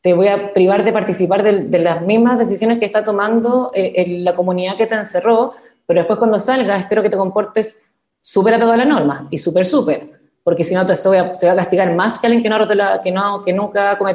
te 0.00 0.12
voy 0.12 0.28
a 0.28 0.52
privar 0.52 0.84
de 0.84 0.92
participar 0.92 1.42
de, 1.42 1.64
de 1.64 1.78
las 1.78 2.02
mismas 2.02 2.38
decisiones 2.38 2.78
que 2.78 2.86
está 2.86 3.02
tomando 3.02 3.72
eh, 3.74 4.20
la 4.20 4.34
comunidad 4.34 4.76
que 4.76 4.86
te 4.86 4.94
encerró, 4.94 5.52
pero 5.84 6.00
después 6.00 6.18
cuando 6.18 6.38
salgas 6.38 6.80
espero 6.80 7.02
que 7.02 7.10
te 7.10 7.16
comportes 7.16 7.82
súper 8.20 8.54
apegado 8.54 8.74
a 8.74 8.76
la 8.76 8.84
norma 8.84 9.26
y 9.30 9.38
súper, 9.38 9.66
súper 9.66 10.17
porque 10.48 10.64
si 10.64 10.74
no 10.74 10.86
te 10.86 10.94
voy, 11.04 11.18
a, 11.18 11.34
te 11.34 11.44
voy 11.44 11.52
a 11.52 11.56
castigar 11.56 11.94
más 11.94 12.18
que 12.18 12.26
alguien 12.26 12.42
que, 12.42 12.48
no, 12.48 13.44
que, 13.44 13.52
no, 13.52 13.70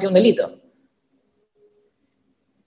un 0.07 0.13
delito. 0.15 0.51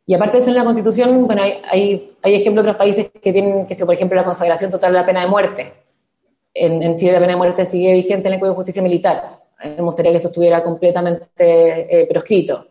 Y 0.07 0.15
aparte 0.15 0.37
de 0.37 0.43
eso, 0.43 0.51
en 0.51 0.57
la 0.57 0.63
Constitución, 0.63 1.27
bueno, 1.27 1.43
hay, 1.43 2.15
hay, 2.23 2.35
ejemplos 2.37 2.65
de 2.65 2.71
otros 2.71 2.77
países 2.77 3.11
que 3.11 3.33
tienen, 3.33 3.67
que 3.67 3.75
por 3.85 3.93
ejemplo, 3.93 4.15
la 4.15 4.23
consagración 4.23 4.71
total 4.71 4.93
de 4.93 5.01
la 5.01 5.05
pena 5.05 5.23
de 5.23 5.27
muerte. 5.27 5.73
En, 6.55 6.81
en 6.81 6.95
Chile 6.95 7.15
la 7.15 7.19
pena 7.19 7.33
de 7.33 7.39
muerte 7.39 7.65
sigue 7.65 7.93
vigente 7.93 8.29
en 8.29 8.35
el 8.35 8.39
Código 8.39 8.53
de 8.53 8.57
Justicia 8.59 8.83
Militar. 8.85 9.41
Me 9.65 9.83
gustaría 9.83 10.13
que 10.13 10.19
eso 10.19 10.29
estuviera 10.29 10.63
completamente 10.63 12.03
eh, 12.03 12.07
proscrito. 12.07 12.69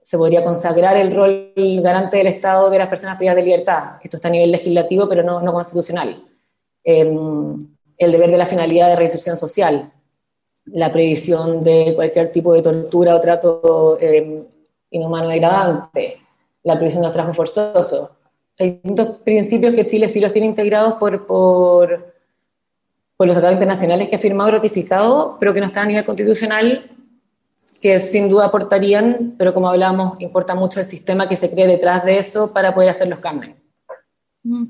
Se 0.00 0.16
podría 0.16 0.42
consagrar 0.42 0.96
el 0.96 1.14
rol 1.14 1.52
garante 1.82 2.16
del 2.16 2.28
Estado 2.28 2.70
de 2.70 2.78
las 2.78 2.88
personas 2.88 3.18
privadas 3.18 3.36
de 3.36 3.50
libertad. 3.50 3.82
Esto 4.02 4.16
está 4.16 4.28
a 4.28 4.30
nivel 4.30 4.50
legislativo, 4.50 5.06
pero 5.10 5.22
no, 5.22 5.52
constitucional. 5.52 6.24
Eh, 6.82 7.14
el 7.98 8.12
deber 8.12 8.30
de 8.30 8.38
la 8.38 8.46
finalidad 8.46 8.88
de 8.88 8.96
reinserción 8.96 9.36
social 9.36 9.92
la 10.66 10.90
previsión 10.92 11.60
de 11.60 11.92
cualquier 11.94 12.30
tipo 12.30 12.52
de 12.52 12.62
tortura 12.62 13.14
o 13.14 13.20
trato 13.20 13.98
eh, 14.00 14.44
inhumano 14.90 15.28
degradante, 15.28 16.20
la 16.62 16.76
previsión 16.76 17.02
de 17.02 17.08
los 17.08 17.12
trabajos 17.12 17.36
forzosos. 17.36 18.10
Hay 18.58 18.72
distintos 18.72 19.18
principios 19.24 19.74
que 19.74 19.86
Chile 19.86 20.08
sí 20.08 20.20
los 20.20 20.32
tiene 20.32 20.46
integrados 20.46 20.94
por, 20.94 21.26
por, 21.26 22.14
por 23.16 23.26
los 23.26 23.34
tratados 23.34 23.54
internacionales 23.54 24.08
que 24.08 24.16
ha 24.16 24.18
firmado 24.18 24.50
y 24.50 24.52
ratificado, 24.52 25.36
pero 25.40 25.52
que 25.52 25.60
no 25.60 25.66
están 25.66 25.84
a 25.84 25.88
nivel 25.88 26.04
constitucional, 26.04 26.90
que 27.80 27.98
sin 27.98 28.28
duda 28.28 28.46
aportarían, 28.46 29.34
pero 29.36 29.52
como 29.52 29.68
hablamos, 29.68 30.20
importa 30.20 30.54
mucho 30.54 30.78
el 30.78 30.86
sistema 30.86 31.28
que 31.28 31.36
se 31.36 31.50
cree 31.50 31.66
detrás 31.66 32.04
de 32.04 32.18
eso 32.18 32.52
para 32.52 32.72
poder 32.72 32.90
hacer 32.90 33.08
los 33.08 33.18
cambios. 33.18 33.56
Mm. 34.44 34.66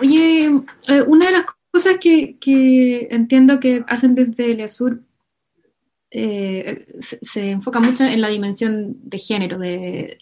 Oye, 0.00 0.44
eh, 0.88 1.02
una 1.06 1.26
de 1.26 1.32
las 1.32 1.44
cosas 1.70 1.98
que, 1.98 3.08
entiendo 3.10 3.60
que 3.60 3.84
hacen 3.86 4.14
desde 4.14 4.52
el 4.52 4.68
Sur 4.68 5.02
eh, 6.10 6.86
se, 7.00 7.50
enfoca 7.50 7.78
mucho 7.80 8.04
en 8.04 8.20
la 8.20 8.28
dimensión 8.28 8.96
de 9.02 9.18
género 9.18 9.58
de, 9.58 10.18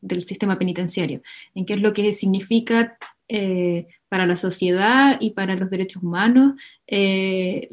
del 0.00 0.24
sistema 0.24 0.58
penitenciario, 0.58 1.20
en 1.54 1.66
qué 1.66 1.74
es 1.74 1.82
lo 1.82 1.92
que 1.92 2.12
significa 2.12 2.96
eh, 3.28 3.86
para 4.08 4.26
la 4.26 4.36
sociedad 4.36 5.18
y 5.20 5.30
para 5.30 5.56
los 5.56 5.70
derechos 5.70 6.02
humanos 6.02 6.54
el, 6.86 7.68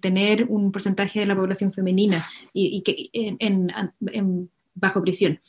tener 0.00 0.46
un 0.48 0.72
porcentaje 0.72 1.20
de 1.20 1.26
la 1.26 1.36
población 1.36 1.72
femenina 1.72 2.24
y, 2.52 2.82
que 2.82 3.08
en, 3.12 4.50
bajo 4.74 5.00
prisión. 5.02 5.40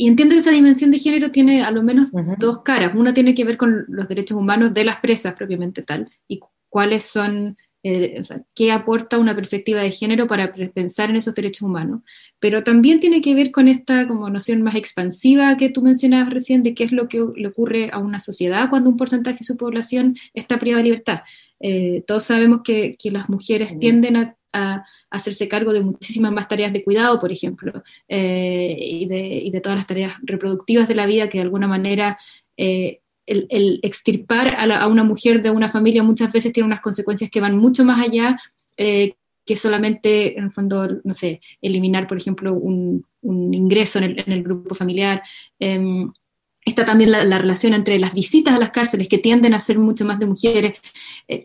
Y 0.00 0.06
entiendo 0.06 0.36
que 0.36 0.38
esa 0.38 0.52
dimensión 0.52 0.92
de 0.92 1.00
género 1.00 1.32
tiene 1.32 1.64
a 1.64 1.72
lo 1.72 1.82
menos 1.82 2.12
dos 2.38 2.62
caras. 2.62 2.94
Una 2.94 3.12
tiene 3.12 3.34
que 3.34 3.44
ver 3.44 3.56
con 3.56 3.84
los 3.88 4.06
derechos 4.06 4.38
humanos 4.38 4.72
de 4.72 4.84
las 4.84 4.98
presas 4.98 5.34
propiamente 5.34 5.82
tal, 5.82 6.08
y 6.28 6.38
cuáles 6.68 7.02
son, 7.02 7.56
eh, 7.82 8.22
qué 8.54 8.70
aporta 8.70 9.18
una 9.18 9.34
perspectiva 9.34 9.80
de 9.80 9.90
género 9.90 10.28
para 10.28 10.52
pensar 10.52 11.10
en 11.10 11.16
esos 11.16 11.34
derechos 11.34 11.62
humanos. 11.62 12.02
Pero 12.38 12.62
también 12.62 13.00
tiene 13.00 13.20
que 13.20 13.34
ver 13.34 13.50
con 13.50 13.66
esta 13.66 14.06
como 14.06 14.30
noción 14.30 14.62
más 14.62 14.76
expansiva 14.76 15.56
que 15.56 15.68
tú 15.68 15.82
mencionabas 15.82 16.32
recién 16.32 16.62
de 16.62 16.74
qué 16.74 16.84
es 16.84 16.92
lo 16.92 17.08
que 17.08 17.20
le 17.34 17.48
ocurre 17.48 17.90
a 17.92 17.98
una 17.98 18.20
sociedad 18.20 18.70
cuando 18.70 18.90
un 18.90 18.96
porcentaje 18.96 19.38
de 19.38 19.46
su 19.46 19.56
población 19.56 20.14
está 20.32 20.60
privada 20.60 20.78
de 20.78 20.90
libertad. 20.90 21.20
Eh, 21.58 22.04
todos 22.06 22.22
sabemos 22.22 22.60
que, 22.62 22.94
que 22.96 23.10
las 23.10 23.28
mujeres 23.28 23.76
tienden 23.80 24.16
a 24.16 24.37
a, 24.52 24.84
hacerse 25.10 25.48
cargo 25.48 25.72
de 25.72 25.82
muchísimas 25.82 26.32
más 26.32 26.48
tareas 26.48 26.72
de 26.72 26.84
cuidado, 26.84 27.20
por 27.20 27.32
ejemplo, 27.32 27.82
eh, 28.08 28.76
y, 28.78 29.06
de, 29.06 29.60
todas 29.60 29.78
las 29.78 29.86
tareas 29.86 30.14
reproductivas 30.22 30.88
de 30.88 30.94
la 30.94 31.06
vida 31.06 31.28
que 31.28 31.38
de 31.38 31.44
alguna 31.44 31.66
manera 31.66 32.18
eh, 32.56 33.00
el, 33.26 33.80
extirpar 33.82 34.56
a, 34.58 34.86
una 34.86 35.04
mujer 35.04 35.42
de 35.42 35.50
una 35.50 35.68
familia 35.68 36.02
muchas 36.02 36.32
veces 36.32 36.52
tiene 36.52 36.66
unas 36.66 36.80
consecuencias 36.80 37.30
que 37.30 37.40
van 37.40 37.56
mucho 37.56 37.84
más 37.84 38.00
allá 38.00 38.36
eh, 38.76 39.14
que 39.44 39.56
solamente, 39.56 40.38
en 40.38 40.44
el 40.44 40.52
fondo, 40.52 40.86
no 41.04 41.14
sé, 41.14 41.40
eliminar, 41.62 42.06
por 42.06 42.18
ejemplo, 42.18 42.52
un, 42.52 43.04
ingreso 43.22 43.98
en 43.98 44.04
el, 44.04 44.18
en 44.20 44.32
el, 44.32 44.42
grupo 44.42 44.74
familiar. 44.74 45.22
Está 46.68 46.84
también 46.84 47.10
la, 47.10 47.38
relación 47.38 47.72
entre 47.72 47.98
las 47.98 48.12
visitas 48.12 48.54
a 48.54 48.58
las 48.58 48.70
cárceles, 48.70 49.08
que 49.08 49.16
tienden 49.16 49.54
a 49.54 49.58
ser 49.58 49.78
mucho 49.78 50.04
más 50.04 50.18
de 50.18 50.26
mujeres. 50.26 50.74
Eh, 51.26 51.42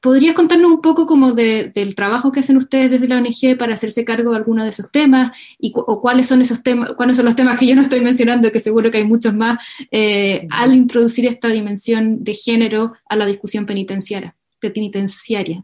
¿Podrías 0.00 0.34
contarnos 0.34 0.70
un 0.70 0.80
poco 0.80 1.06
como 1.06 1.32
del 1.32 1.94
trabajo 1.96 2.30
que 2.30 2.40
hacen 2.40 2.56
ustedes 2.56 2.92
desde 2.92 3.08
la 3.08 3.18
ONG 3.18 3.58
para 3.58 3.74
hacerse 3.74 4.04
cargo 4.04 4.30
de 4.30 4.36
alguno 4.36 4.62
de 4.62 4.70
esos 4.70 4.90
temas? 4.92 5.32
Y, 5.58 5.72
¿O 5.74 6.00
cuáles 6.00 6.26
son 6.26 6.40
esos 6.40 6.62
temas, 6.62 6.90
cuáles 6.96 7.16
son 7.16 7.24
los 7.24 7.34
temas 7.34 7.58
que 7.58 7.66
yo 7.66 7.74
no 7.74 7.82
estoy 7.82 8.00
mencionando, 8.00 8.52
que 8.52 8.60
seguro 8.60 8.92
que 8.92 8.98
hay 8.98 9.04
muchos 9.04 9.34
más, 9.34 9.58
eh, 9.90 10.46
al 10.50 10.72
introducir 10.72 11.26
esta 11.26 11.48
dimensión 11.48 12.22
de 12.22 12.34
género 12.34 12.92
a 13.08 13.16
la 13.16 13.26
discusión 13.26 13.66
penitenciaria? 13.66 14.36
penitenciaria? 14.60 15.62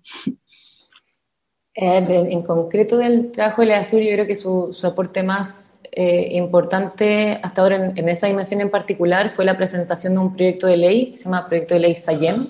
En 1.74 2.42
concreto 2.42 2.98
del 2.98 3.30
trabajo 3.30 3.62
de 3.62 3.68
la 3.68 3.78
Azul, 3.78 4.02
yo 4.02 4.12
creo 4.12 4.26
que 4.26 4.36
su, 4.36 4.68
su 4.72 4.86
aporte 4.86 5.22
más 5.22 5.79
eh, 5.92 6.28
importante 6.36 7.40
hasta 7.42 7.62
ahora 7.62 7.92
en, 7.94 8.08
esa 8.08 8.28
dimensión 8.28 8.60
en 8.60 8.70
particular 8.70 9.30
fue 9.30 9.44
la 9.44 9.56
presentación 9.56 10.14
de 10.14 10.20
un 10.20 10.34
proyecto 10.34 10.66
de 10.66 10.76
ley, 10.76 11.12
que 11.12 11.18
se 11.18 11.24
llama 11.24 11.48
Proyecto 11.48 11.74
de 11.74 11.80
Ley 11.80 11.96
Sayen. 11.96 12.48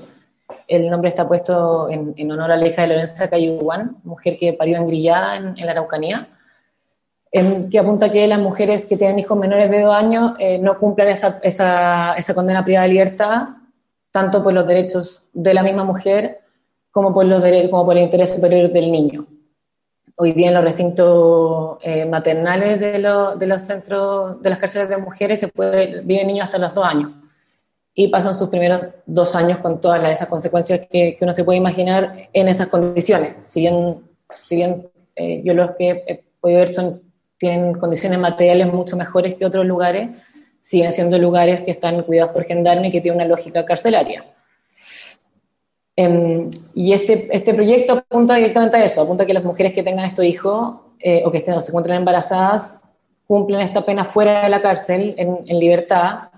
El 0.66 0.90
nombre 0.90 1.08
está 1.08 1.26
puesto 1.26 1.88
en, 1.90 2.14
honor 2.30 2.50
a 2.50 2.56
la 2.56 2.66
hija 2.66 2.82
de 2.82 2.88
Lorenza 2.88 3.30
Cayuguán, 3.30 3.96
mujer 4.04 4.36
que 4.36 4.52
parió 4.52 4.76
en 4.76 4.86
Grillada, 4.86 5.36
en, 5.36 5.54
la 5.64 5.72
Araucanía, 5.72 6.28
que 7.32 7.78
apunta 7.78 8.10
que 8.10 8.26
las 8.26 8.40
mujeres 8.40 8.86
que 8.86 8.96
tienen 8.96 9.18
hijos 9.20 9.38
menores 9.38 9.70
de 9.70 9.80
dos 9.80 9.94
años 9.94 10.32
eh, 10.38 10.58
no 10.58 10.78
cumplan 10.78 11.08
esa, 11.08 11.38
esa, 11.42 12.14
esa 12.14 12.34
condena 12.34 12.64
privada 12.64 12.86
de 12.86 12.92
libertad, 12.92 13.48
tanto 14.10 14.42
por 14.42 14.52
los 14.52 14.66
derechos 14.66 15.24
de 15.32 15.54
la 15.54 15.62
misma 15.62 15.84
mujer 15.84 16.40
como 16.90 17.14
por, 17.14 17.24
los 17.24 17.42
como 17.70 17.86
por 17.86 17.96
el 17.96 18.02
interés 18.02 18.34
superior 18.34 18.70
del 18.72 18.90
niño 18.90 19.26
hoy 20.22 20.32
día 20.32 20.48
en 20.48 20.54
los 20.54 20.64
recintos 20.64 21.78
eh, 21.80 22.04
maternales 22.04 22.78
de, 22.78 22.98
los 22.98 23.62
centros, 23.62 24.40
de 24.42 24.50
las 24.50 24.58
cárceles 24.58 24.90
de 24.90 24.98
mujeres, 24.98 25.40
se 25.40 25.48
puede, 25.48 26.02
viven 26.02 26.26
niños 26.26 26.44
hasta 26.44 26.58
los 26.58 26.74
dos 26.74 26.84
años 26.84 27.12
y 27.94 28.08
pasan 28.08 28.34
sus 28.34 28.50
primeros 28.50 28.82
dos 29.06 29.34
años 29.34 29.58
con 29.58 29.80
todas 29.80 30.06
esas 30.10 30.28
consecuencias 30.28 30.86
que, 30.90 31.16
uno 31.22 31.32
se 31.32 31.42
puede 31.42 31.56
imaginar 31.56 32.28
en 32.34 32.48
esas 32.48 32.66
condiciones. 32.66 33.46
Si 33.46 33.60
bien, 33.60 34.02
si 34.28 34.56
bien 34.56 34.90
eh, 35.16 35.40
yo 35.42 35.54
los 35.54 35.70
que 35.76 36.04
he 36.06 36.22
podido 36.38 36.60
ver 36.60 36.68
son, 36.68 37.00
tienen 37.38 37.72
condiciones 37.78 38.18
materiales 38.18 38.70
mucho 38.70 38.98
mejores 38.98 39.34
que 39.36 39.46
otros 39.46 39.64
lugares, 39.64 40.10
siguen 40.60 40.92
siendo 40.92 41.16
lugares 41.16 41.62
que 41.62 41.70
están 41.70 42.02
cuidados 42.02 42.32
por 42.32 42.44
gendarme 42.44 42.88
y 42.88 42.90
que 42.90 43.00
tienen 43.00 43.22
una 43.22 43.28
lógica 43.28 43.64
carcelaria. 43.64 44.22
Em, 46.02 46.48
y 46.74 46.94
este, 46.94 47.28
este 47.30 47.52
proyecto 47.52 47.92
apunta 47.92 48.36
directamente 48.36 48.78
a 48.78 48.84
eso, 48.86 49.02
apunta 49.02 49.24
a 49.24 49.26
que 49.26 49.34
las 49.34 49.44
mujeres 49.44 49.74
que 49.74 49.82
tengan 49.82 50.06
estos 50.06 50.24
hijos 50.24 50.76
eh, 50.98 51.22
o 51.26 51.30
que 51.30 51.36
estén, 51.36 51.52
o 51.52 51.60
se 51.60 51.72
encuentren 51.72 51.96
embarazadas 51.96 52.80
cumplen 53.26 53.60
esta 53.60 53.84
pena 53.84 54.06
fuera 54.06 54.44
de 54.44 54.48
la 54.48 54.62
cárcel, 54.62 55.14
en, 55.18 55.44
libertad, 55.60 56.30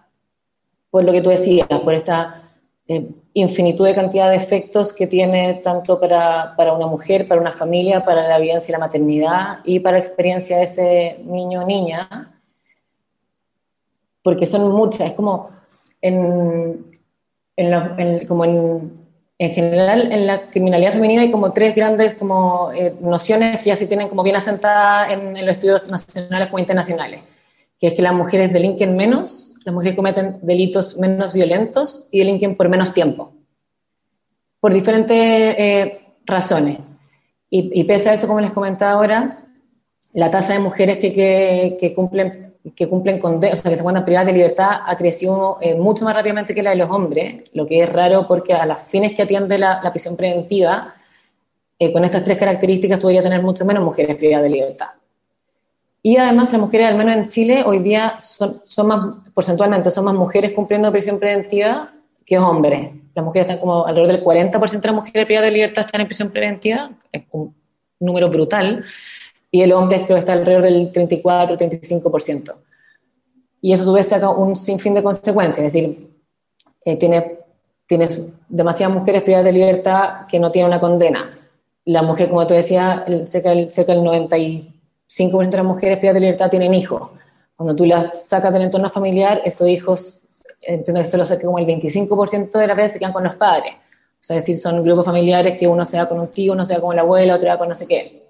por 0.90 1.04
lo 1.04 1.12
que 1.12 1.22
tú 1.22 1.30
decías, 1.30 1.68
por 1.68 1.94
esta 1.94 2.50
eh, 2.88 3.08
infinitud 3.34 3.86
de 3.86 3.94
cantidad 3.94 4.30
de 4.30 4.36
efectos 4.36 4.92
que 4.92 5.06
tiene 5.06 5.60
tanto 5.62 6.00
para, 6.00 6.56
para, 6.56 6.72
una 6.72 6.88
mujer, 6.88 7.28
para 7.28 7.40
una 7.40 7.52
familia, 7.52 8.04
para 8.04 8.26
la 8.26 8.38
vida 8.38 8.58
y 8.66 8.72
la 8.72 8.80
maternidad 8.80 9.60
y 9.62 9.78
para 9.78 9.96
la 9.96 10.04
experiencia 10.04 10.56
de 10.56 10.64
ese 10.64 11.20
niño 11.24 11.60
o 11.60 11.66
niña, 11.66 12.40
porque 14.24 14.44
son 14.44 14.72
muchas, 14.72 15.10
es 15.10 15.12
como 15.12 15.50
como 18.26 18.44
en 18.44 19.01
en 19.42 19.50
general 19.50 20.12
en 20.12 20.24
la 20.28 20.50
criminalidad 20.50 20.92
femenina 20.92 21.22
hay 21.22 21.30
como 21.32 21.52
tres 21.52 21.74
grandes 21.74 22.14
como, 22.14 22.70
eh, 22.70 22.94
nociones 23.00 23.58
que 23.58 23.70
ya 23.70 23.76
se 23.76 23.88
tienen 23.88 24.08
como 24.08 24.22
bien 24.22 24.36
asentadas 24.36 25.12
en, 25.12 25.34
los 25.44 25.56
estudios 25.56 25.82
nacionales 25.88 26.46
como 26.46 26.60
internacionales, 26.60 27.22
que 27.76 27.88
es 27.88 27.94
que 27.94 28.02
las 28.02 28.14
mujeres 28.14 28.52
delinquen 28.52 28.94
menos, 28.94 29.54
las 29.64 29.74
mujeres 29.74 29.96
cometen 29.96 30.38
delitos 30.42 30.96
menos 30.96 31.34
violentos 31.34 32.06
y 32.12 32.20
delinquen 32.20 32.56
por 32.56 32.68
menos 32.68 32.92
tiempo, 32.92 33.32
por 34.60 34.72
diferentes 34.72 35.18
eh, 35.18 36.00
razones. 36.24 36.78
Y, 37.50 37.84
pese 37.84 38.10
a 38.10 38.14
eso, 38.14 38.28
como 38.28 38.40
les 38.40 38.52
comentaba 38.52 38.92
ahora, 38.92 39.44
la 40.14 40.30
tasa 40.30 40.54
de 40.54 40.60
mujeres 40.60 40.98
que, 40.98 41.76
que 41.78 41.94
cumplen 41.94 42.41
que 42.76 42.88
cumplen 42.88 43.18
con, 43.18 43.36
o 43.36 43.40
sea, 43.40 43.50
que 43.50 43.60
se 43.60 43.78
encuentran 43.78 44.04
privadas 44.04 44.26
de 44.26 44.32
libertad 44.34 44.80
ha 44.86 44.96
crecido 44.96 45.58
eh, 45.60 45.74
mucho 45.74 46.04
más 46.04 46.14
rápidamente 46.14 46.54
que 46.54 46.62
la 46.62 46.70
de 46.70 46.76
los 46.76 46.90
hombres, 46.90 47.44
lo 47.54 47.66
que 47.66 47.82
es 47.82 47.88
raro 47.88 48.26
porque 48.28 48.54
a 48.54 48.64
las 48.64 48.88
fines 48.88 49.14
que 49.14 49.22
atiende 49.22 49.58
la, 49.58 49.90
prisión 49.90 50.16
preventiva, 50.16 50.94
eh, 51.78 51.92
con 51.92 52.04
estas 52.04 52.22
tres 52.22 52.38
características 52.38 53.00
podría 53.00 53.22
tener 53.22 53.42
mucho 53.42 53.64
menos 53.64 53.82
mujeres 53.82 54.14
privadas 54.16 54.48
de 54.48 54.56
libertad. 54.56 54.88
Y 56.04 56.16
además 56.16 56.52
las 56.52 56.60
mujeres, 56.60 56.88
al 56.88 56.96
menos 56.96 57.16
en 57.16 57.28
Chile, 57.28 57.62
hoy 57.66 57.80
día 57.80 58.16
son, 58.18 58.60
son 58.64 58.86
más, 58.86 59.16
porcentualmente, 59.34 59.90
son 59.90 60.04
más 60.04 60.14
mujeres 60.14 60.52
cumpliendo 60.52 60.90
prisión 60.92 61.18
preventiva 61.18 61.92
que 62.24 62.38
hombres. 62.38 62.90
Las 63.14 63.24
mujeres 63.24 63.46
están 63.46 63.60
como 63.60 63.86
alrededor 63.86 64.12
del 64.12 64.24
40% 64.24 64.80
de 64.80 64.88
las 64.88 64.94
mujeres 64.94 65.26
privadas 65.26 65.50
de 65.50 65.54
libertad 65.54 65.84
están 65.84 66.00
en 66.00 66.06
prisión 66.06 66.30
preventiva, 66.30 66.90
es 67.10 67.24
un 67.32 67.54
número 67.98 68.28
brutal 68.28 68.84
y 69.54 69.60
el 69.60 69.72
hombre 69.74 69.98
es 69.98 70.04
que 70.04 70.14
está 70.16 70.32
alrededor 70.32 70.62
del 70.62 70.90
34-35%. 70.92 72.54
Y 73.60 73.72
eso 73.72 73.82
a 73.82 73.86
su 73.86 73.92
vez 73.92 74.08
saca 74.08 74.30
un 74.30 74.56
sinfín 74.56 74.94
de 74.94 75.02
consecuencias, 75.02 75.58
es 75.58 75.72
decir, 75.72 76.10
eh, 76.86 76.96
tiene, 76.96 77.38
tienes 77.86 78.28
demasiadas 78.48 78.96
mujeres 78.96 79.22
privadas 79.22 79.44
de 79.44 79.52
libertad 79.52 80.26
que 80.26 80.40
no 80.40 80.50
tienen 80.50 80.68
una 80.68 80.80
condena. 80.80 81.38
La 81.84 82.02
mujer, 82.02 82.30
como 82.30 82.46
tú 82.46 82.54
decías, 82.54 83.02
cerca 83.26 83.50
del, 83.50 83.70
cerca 83.70 83.92
del 83.92 84.02
95% 84.02 85.50
de 85.50 85.56
las 85.56 85.66
mujeres 85.66 85.98
privadas 85.98 86.14
de 86.14 86.26
libertad 86.26 86.50
tienen 86.50 86.72
hijos. 86.72 87.10
Cuando 87.54 87.76
tú 87.76 87.84
las 87.84 88.26
sacas 88.26 88.54
del 88.54 88.62
entorno 88.62 88.88
familiar, 88.88 89.42
esos 89.44 89.68
hijos, 89.68 90.22
entiendo 90.62 91.02
que 91.02 91.06
solo 91.06 91.26
cerca 91.26 91.44
como 91.44 91.58
el 91.58 91.66
25% 91.66 92.52
de 92.52 92.66
las 92.66 92.76
veces 92.76 92.92
se 92.94 92.98
quedan 93.00 93.12
con 93.12 93.22
los 93.22 93.36
padres. 93.36 93.74
O 93.74 94.24
sea, 94.24 94.38
es 94.38 94.44
decir, 94.44 94.58
son 94.58 94.82
grupos 94.82 95.04
familiares 95.04 95.58
que 95.58 95.68
uno 95.68 95.84
se 95.84 95.98
va 95.98 96.08
con 96.08 96.18
un 96.18 96.28
tío, 96.28 96.54
uno 96.54 96.64
se 96.64 96.74
va 96.74 96.80
con 96.80 96.96
la 96.96 97.02
abuela, 97.02 97.34
otro 97.34 97.50
va 97.50 97.58
con 97.58 97.68
no 97.68 97.74
sé 97.74 97.86
qué. 97.86 98.22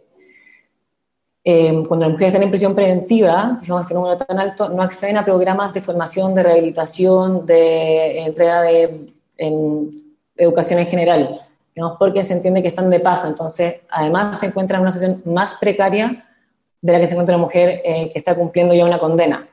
Eh, 1.45 1.83
cuando 1.89 2.07
las 2.07 2.13
mujeres 2.13 2.33
están 2.33 2.45
en 2.45 2.51
prisión 2.51 2.75
preventiva, 2.75 3.61
que 3.65 3.73
un 3.73 3.83
número 3.95 4.17
tan 4.17 4.39
alto, 4.39 4.69
no 4.69 4.83
acceden 4.83 5.17
a 5.17 5.25
programas 5.25 5.75
de 5.75 5.81
formación, 5.81 6.35
de 6.35 6.43
rehabilitación, 6.43 7.45
de 7.47 8.27
entrega 8.27 8.63
de, 8.63 9.07
educación 10.37 10.79
en 10.79 10.87
general, 10.87 11.41
porque 11.99 12.25
se 12.25 12.33
entiende 12.33 12.63
que 12.63 12.69
están 12.69 12.91
de 12.91 13.01
paso. 13.01 13.27
Entonces, 13.27 13.81
además 13.91 14.39
se 14.39 14.47
encuentran 14.47 14.79
en 14.79 14.83
una 14.83 14.93
situación 14.93 15.23
más 15.25 15.57
precaria 15.61 16.25
de 16.81 16.93
la 16.93 17.01
que 17.01 17.07
se 17.07 17.13
encuentra 17.13 17.37
una 17.37 17.45
mujer 17.45 17.81
eh, 17.85 18.11
que 18.13 18.19
está 18.19 18.37
cumpliendo 18.37 18.73
ya 18.73 18.85
una 18.85 18.99
condena. 18.99 19.49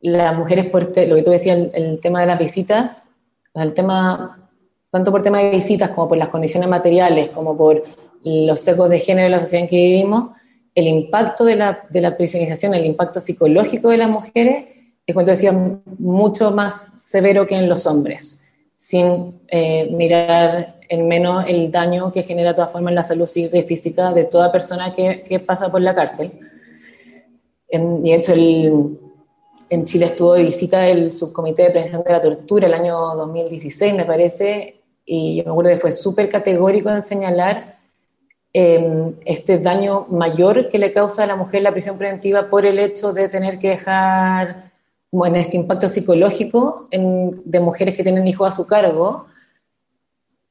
Las 0.00 0.36
mujeres, 0.36 0.66
por 0.70 0.84
lo 0.84 1.16
que 1.16 1.22
tú 1.22 1.30
decías, 1.30 1.56
el, 1.56 1.70
el 1.74 2.00
tema 2.00 2.20
de 2.20 2.26
las 2.26 2.38
visitas, 2.38 3.10
el 3.54 3.74
tema, 3.74 4.48
tanto 4.90 5.10
por 5.10 5.22
tema 5.22 5.38
de 5.38 5.50
visitas 5.50 5.90
como 5.90 6.08
por 6.08 6.18
las 6.18 6.28
condiciones 6.28 6.68
materiales, 6.68 7.30
como 7.30 7.56
por 7.56 7.82
los 8.24 8.60
secos 8.60 8.90
de 8.90 8.98
género 8.98 9.24
de 9.24 9.30
la 9.30 9.40
sociedad 9.40 9.64
en 9.64 9.68
que 9.68 9.76
vivimos, 9.76 10.36
el 10.74 10.88
impacto 10.88 11.44
de 11.44 11.56
la, 11.56 11.86
de 11.90 12.00
la 12.00 12.16
el 12.18 12.86
impacto 12.86 13.20
psicológico 13.20 13.90
de 13.90 13.96
las 13.96 14.08
mujeres 14.08 14.64
es 15.06 15.14
te 15.14 15.24
decía, 15.24 15.52
mucho 15.98 16.50
más 16.50 17.02
severo 17.02 17.46
que 17.46 17.54
en 17.54 17.68
los 17.68 17.86
hombres, 17.86 18.46
sin 18.74 19.40
eh, 19.48 19.88
mirar 19.92 20.80
en 20.88 21.06
menos 21.08 21.44
el 21.46 21.70
daño 21.70 22.10
que 22.10 22.22
genera 22.22 22.50
de 22.50 22.54
todas 22.54 22.72
formas 22.72 22.92
en 22.92 22.96
la 22.96 23.02
salud 23.02 23.26
psíquica 23.26 23.58
y 23.58 23.62
física 23.62 24.12
de 24.12 24.24
toda 24.24 24.50
persona 24.50 24.94
que, 24.94 25.22
que 25.22 25.40
pasa 25.40 25.70
por 25.70 25.82
la 25.82 25.94
cárcel. 25.94 26.32
En, 27.68 28.04
y 28.04 28.10
de 28.10 28.16
hecho, 28.16 28.32
el, 28.32 28.98
en 29.68 29.84
Chile 29.84 30.06
estuvo 30.06 30.34
de 30.34 30.42
visita 30.42 30.86
el 30.88 31.12
subcomité 31.12 31.64
de 31.64 31.70
prevención 31.70 32.02
de 32.02 32.12
la 32.12 32.20
tortura 32.20 32.66
el 32.66 32.74
año 32.74 32.98
2016, 33.14 33.94
me 33.94 34.04
parece, 34.06 34.80
y 35.04 35.36
yo 35.36 35.44
me 35.44 35.50
acuerdo 35.50 35.70
que 35.70 35.78
fue 35.78 35.90
súper 35.90 36.30
categórico 36.30 36.88
en 36.88 37.02
señalar 37.02 37.73
eh, 38.56 39.12
este 39.24 39.58
daño 39.58 40.06
mayor 40.10 40.68
que 40.68 40.78
le 40.78 40.92
causa 40.92 41.24
a 41.24 41.26
la 41.26 41.34
mujer 41.34 41.62
la 41.62 41.72
prisión 41.72 41.98
preventiva 41.98 42.48
por 42.48 42.64
el 42.64 42.78
hecho 42.78 43.12
de 43.12 43.28
tener 43.28 43.58
que 43.58 43.70
dejar, 43.70 44.70
como 45.10 45.26
en 45.26 45.34
este 45.34 45.56
impacto 45.56 45.88
psicológico 45.88 46.84
en, 46.92 47.42
de 47.44 47.58
mujeres 47.58 47.96
que 47.96 48.04
tienen 48.04 48.28
hijos 48.28 48.46
a 48.46 48.56
su 48.56 48.64
cargo, 48.68 49.26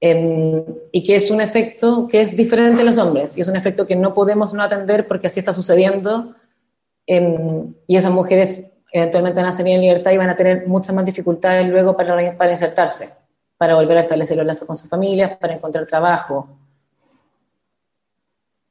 eh, 0.01 0.65
y 0.91 1.01
que 1.01 1.15
es 1.15 1.31
un 1.31 1.39
efecto 1.39 2.05
que 2.09 2.19
es 2.19 2.35
diferente 2.35 2.81
en 2.81 2.87
los 2.87 2.97
hombres, 2.97 3.37
y 3.37 3.41
es 3.41 3.47
un 3.47 3.55
efecto 3.55 3.87
que 3.87 3.95
no 3.95 4.13
podemos 4.13 4.53
no 4.53 4.61
atender 4.61 5.07
porque 5.07 5.27
así 5.27 5.39
está 5.39 5.53
sucediendo, 5.53 6.35
eh, 7.07 7.63
y 7.87 7.95
esas 7.95 8.11
mujeres 8.11 8.65
eventualmente 8.91 9.39
van 9.39 9.49
a 9.49 9.53
salir 9.53 9.75
en 9.75 9.81
libertad 9.81 10.11
y 10.11 10.17
van 10.17 10.29
a 10.29 10.35
tener 10.35 10.67
muchas 10.67 10.93
más 10.93 11.05
dificultades 11.05 11.69
luego 11.69 11.95
para, 11.95 12.37
para 12.37 12.51
insertarse, 12.51 13.11
para 13.57 13.75
volver 13.75 13.97
a 13.97 14.01
establecer 14.01 14.35
los 14.35 14.45
lazos 14.45 14.67
con 14.67 14.75
sus 14.75 14.89
familias, 14.89 15.37
para 15.37 15.53
encontrar 15.53 15.85
trabajo. 15.85 16.62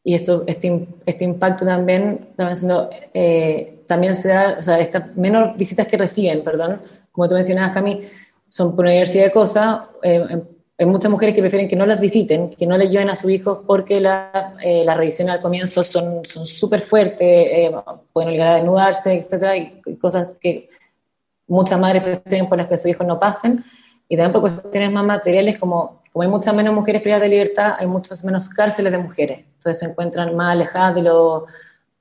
Y 0.04 0.14
esto, 0.14 0.44
este, 0.46 0.86
este 1.06 1.24
impacto 1.24 1.64
también, 1.64 2.28
también, 2.36 2.56
siendo, 2.56 2.90
eh, 3.14 3.84
también 3.86 4.16
se 4.16 4.28
da, 4.28 4.56
o 4.58 4.62
sea, 4.62 4.80
estas 4.80 5.16
menos 5.16 5.56
visitas 5.56 5.86
que 5.86 5.96
reciben, 5.96 6.42
perdón, 6.42 6.82
como 7.12 7.28
tú 7.28 7.34
mencionabas, 7.34 7.72
Cami, 7.72 8.02
son 8.48 8.74
por 8.74 8.84
una 8.84 8.92
diversidad 8.92 9.24
de 9.24 9.30
cosas, 9.30 9.82
eh, 10.02 10.42
hay 10.82 10.86
muchas 10.86 11.10
mujeres 11.10 11.34
que 11.34 11.40
prefieren 11.40 11.68
que 11.68 11.76
no 11.76 11.86
las 11.86 12.00
visiten, 12.00 12.50
que 12.50 12.66
no 12.66 12.76
les 12.76 12.90
lleven 12.90 13.08
a 13.08 13.14
sus 13.14 13.30
hijos 13.30 13.60
porque 13.66 14.00
la, 14.00 14.56
eh, 14.64 14.82
las 14.84 15.20
al 15.20 15.40
comienzo 15.40 15.84
son 15.84 16.24
súper 16.24 16.80
fuertes, 16.80 17.20
eh, 17.20 17.70
pueden 18.12 18.30
obligar 18.30 18.48
a 18.48 18.54
desnudarse, 18.56 19.14
etcétera, 19.14 19.56
y, 19.56 19.80
cosas 20.00 20.36
que 20.40 20.68
muchas 21.46 21.78
madres 21.78 22.02
prefieren 22.02 22.48
por 22.48 22.58
las 22.58 22.66
que 22.66 22.76
sus 22.76 22.86
hijos 22.86 23.06
no 23.06 23.20
pasen. 23.20 23.64
Y 24.08 24.16
también 24.16 24.32
por 24.32 24.40
cuestiones 24.40 24.90
más 24.90 25.04
materiales, 25.04 25.56
como, 25.56 26.01
como 26.12 26.24
hay 26.24 26.28
muchas 26.28 26.54
menos 26.54 26.74
mujeres 26.74 27.00
privadas 27.00 27.22
de 27.22 27.28
libertad, 27.30 27.74
hay 27.78 27.86
muchas 27.86 28.22
menos 28.22 28.48
cárceles 28.50 28.92
de 28.92 28.98
mujeres. 28.98 29.38
Entonces 29.54 29.78
se 29.78 29.86
encuentran 29.86 30.36
más 30.36 30.52
alejadas 30.52 30.94
de 30.94 31.02
lo, 31.02 31.46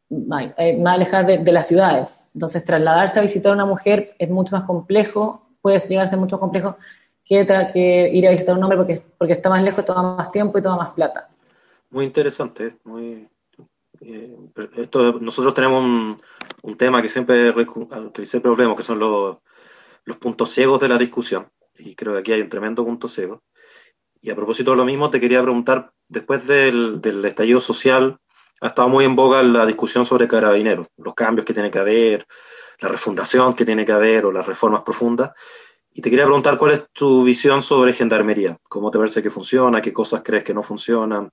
más 0.10 0.53
alejadas 0.58 1.27
de, 1.46 1.51
las 1.51 1.68
ciudades. 1.68 2.30
Entonces 2.34 2.65
trasladarse 2.65 3.20
a 3.20 3.22
visitar 3.22 3.53
a 3.53 3.56
una 3.56 3.65
mujer 3.65 4.13
es 4.20 4.30
mucho 4.30 4.56
más 4.56 4.65
complejo, 4.65 5.48
puede 5.62 5.80
llegar 5.80 6.06
a 6.06 6.10
ser 6.10 6.20
mucho 6.20 6.36
más 6.36 6.41
complejo 6.41 6.77
que, 7.24 8.10
ir 8.12 8.27
a 8.27 8.32
visitar 8.32 8.56
a 8.56 8.58
un 8.58 8.63
hombre 8.63 8.77
porque, 9.18 9.32
está 9.34 9.50
más 9.50 9.63
lejos, 9.63 9.86
toma 9.86 10.18
más 10.18 10.30
tiempo 10.32 10.58
y 10.58 10.62
toma 10.62 10.77
más 10.77 10.89
plata. 10.89 11.30
Muy 11.89 12.06
interesante. 12.06 12.77
Eh, 14.01 14.38
nosotros 15.22 15.53
tenemos 15.53 16.18
un, 16.63 16.77
tema 16.77 17.01
que 17.01 17.08
siempre, 17.08 17.53
que 18.13 18.25
siempre 18.25 18.51
que 18.75 18.84
son 18.84 19.00
los, 19.00 19.38
los 20.03 20.18
puntos 20.18 20.51
ciegos 20.51 20.82
de 20.82 20.89
la 20.89 20.98
discusión, 20.98 21.48
y 21.77 21.96
creo 21.96 22.13
que 22.13 22.20
aquí 22.20 22.34
hay 22.34 22.41
un 22.41 22.50
tremendo 22.50 22.84
punto 22.84 23.08
ciego. 23.08 23.41
Y 24.22 24.30
a 24.30 24.36
propósito 24.36 24.72
de 24.72 24.78
lo 24.78 24.86
mismo, 24.86 25.10
te 25.10 25.20
quería 25.20 25.42
preguntar, 25.42 25.92
después 26.08 26.46
del, 26.46 27.01
estallido 27.25 27.60
social, 27.60 28.20
ha 28.62 28.68
estado 28.68 28.88
muy 28.88 29.04
en 29.04 29.16
boga 29.16 29.42
la 29.42 29.66
discusión 29.66 30.06
sobre 30.06 30.28
carabineros, 30.28 30.88
los 30.98 31.16
cambios 31.16 31.44
que 31.44 31.56
tiene 31.56 31.72
que 31.72 31.80
haber, 31.80 32.28
la 32.80 32.90
refundación 32.90 33.56
que 33.56 33.66
tiene 33.66 33.84
que 33.84 33.92
haber 33.92 34.25
o 34.25 34.32
las 34.32 34.46
reformas 34.46 34.84
profundas. 34.84 35.32
Y 35.92 36.01
te 36.01 36.12
quería 36.12 36.25
preguntar 36.25 36.60
cuál 36.60 36.72
es 36.72 36.84
tu 36.94 37.24
visión 37.24 37.63
sobre 37.63 37.94
gendarmería, 37.94 38.58
cómo 38.69 38.91
te 38.91 39.00
parece 39.00 39.24
que 39.24 39.32
funciona, 39.32 39.82
qué 39.82 39.91
cosas 39.91 40.22
crees 40.24 40.43
que 40.43 40.54
no 40.54 40.62
funcionan, 40.62 41.32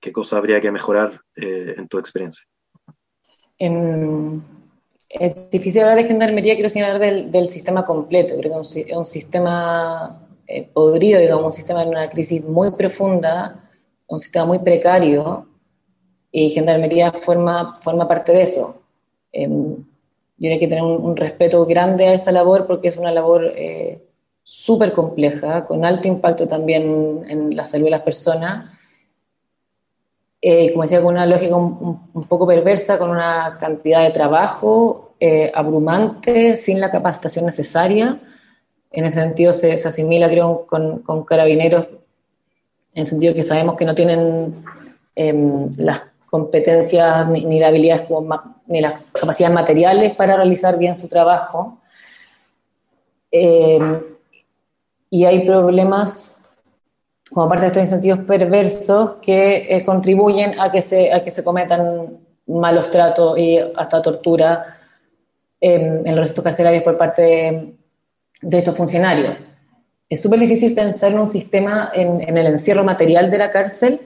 qué 0.00 0.10
cosas 0.10 0.38
habría 0.38 0.62
que 0.62 0.72
mejorar 0.72 1.20
eh, 1.36 1.74
en 1.76 1.88
tu 1.88 1.98
experiencia. 1.98 2.44
Um, 3.58 4.42
es 5.10 5.50
difícil 5.50 5.82
hablar 5.82 5.98
de 5.98 6.04
gendarmería, 6.04 6.54
quiero 6.54 6.70
hablar 6.70 6.98
del, 6.98 7.30
del, 7.30 7.48
sistema 7.48 7.84
completo, 7.84 8.34
creo 8.38 8.62
que 8.62 8.80
es 8.80 8.96
un 8.96 9.04
sistema 9.04 10.29
eh, 10.50 10.68
podrido, 10.72 11.20
digamos, 11.20 11.44
un 11.44 11.50
sistema 11.52 11.82
en 11.82 11.90
una 11.90 12.08
crisis 12.10 12.44
muy 12.44 12.72
profunda, 12.72 13.70
un 14.06 14.18
sistema 14.18 14.46
muy 14.46 14.58
precario, 14.58 15.46
y 16.32 16.50
gendarmería 16.50 17.12
forma, 17.12 17.76
forma 17.80 18.06
parte 18.06 18.32
de 18.32 18.42
eso. 18.42 18.82
Eh, 19.32 19.48
yo 19.48 20.48
creo 20.48 20.58
que 20.58 20.68
tener 20.68 20.84
un, 20.84 21.16
respeto 21.16 21.66
grande 21.66 22.06
a 22.08 22.14
esa 22.14 22.32
labor 22.32 22.66
porque 22.66 22.88
es 22.88 22.96
una 22.96 23.12
labor 23.12 23.52
eh, 23.56 24.02
súper 24.42 24.92
compleja, 24.92 25.66
con 25.66 25.84
alto 25.84 26.08
impacto 26.08 26.48
también 26.48 27.24
en 27.28 27.54
la 27.54 27.64
salud 27.64 27.84
de 27.84 27.90
las 27.90 28.02
personas. 28.02 28.70
Eh, 30.42 30.72
como 30.72 30.82
decía, 30.82 31.02
con 31.02 31.14
una 31.14 31.26
lógica 31.26 31.54
un, 31.54 32.26
poco 32.26 32.46
perversa, 32.46 32.98
con 32.98 33.10
una 33.10 33.58
cantidad 33.60 34.02
de 34.02 34.10
trabajo 34.10 35.14
eh, 35.20 35.52
abrumante, 35.54 36.56
sin 36.56 36.80
la 36.80 36.90
capacitación 36.90 37.44
necesaria. 37.44 38.18
En 38.90 39.04
ese 39.04 39.20
sentido 39.20 39.52
se, 39.52 39.72
asimila, 39.74 40.28
creo, 40.28 40.66
con, 40.66 41.00
con, 41.00 41.24
carabineros, 41.24 41.86
en 42.94 43.02
el 43.02 43.06
sentido 43.06 43.34
que 43.34 43.42
sabemos 43.42 43.76
que 43.76 43.84
no 43.84 43.94
tienen 43.94 44.64
em, 45.14 45.68
las 45.78 46.02
competencias 46.28 47.28
ni, 47.28 47.44
ni, 47.44 47.62
habilidades 47.62 48.08
ni 48.66 48.80
las 48.80 49.02
capacidades 49.12 49.54
materiales 49.54 50.14
para 50.16 50.36
realizar 50.36 50.76
bien 50.78 50.96
su 50.96 51.08
trabajo. 51.08 51.78
Eh, 53.30 53.78
y 55.08 55.24
hay 55.24 55.44
problemas 55.46 56.42
como 57.32 57.48
parte 57.48 57.62
de 57.62 57.66
estos 57.68 57.82
incentivos 57.82 58.20
perversos 58.20 59.16
que 59.22 59.76
eh, 59.76 59.84
contribuyen 59.84 60.58
a 60.58 60.70
que, 60.70 60.82
se, 60.82 61.12
a 61.12 61.22
que 61.22 61.30
se 61.30 61.44
cometan 61.44 62.18
malos 62.46 62.90
tratos 62.90 63.38
y 63.38 63.58
hasta 63.58 64.02
tortura 64.02 64.78
eh, 65.60 66.02
en 66.04 66.16
los 66.16 66.28
restos 66.28 66.42
carcelarios 66.42 66.82
por 66.82 66.96
parte 66.96 67.22
de, 67.22 67.74
de 68.42 68.58
estos 68.58 68.76
funcionarios. 68.76 69.36
Es 70.08 70.20
súper 70.20 70.40
difícil 70.40 70.74
pensar 70.74 71.12
en 71.12 71.20
un 71.20 71.30
sistema 71.30 71.90
en, 71.94 72.36
el 72.36 72.46
encierro 72.46 72.82
material 72.84 73.30
de 73.30 73.38
la 73.38 73.50
cárcel 73.50 74.00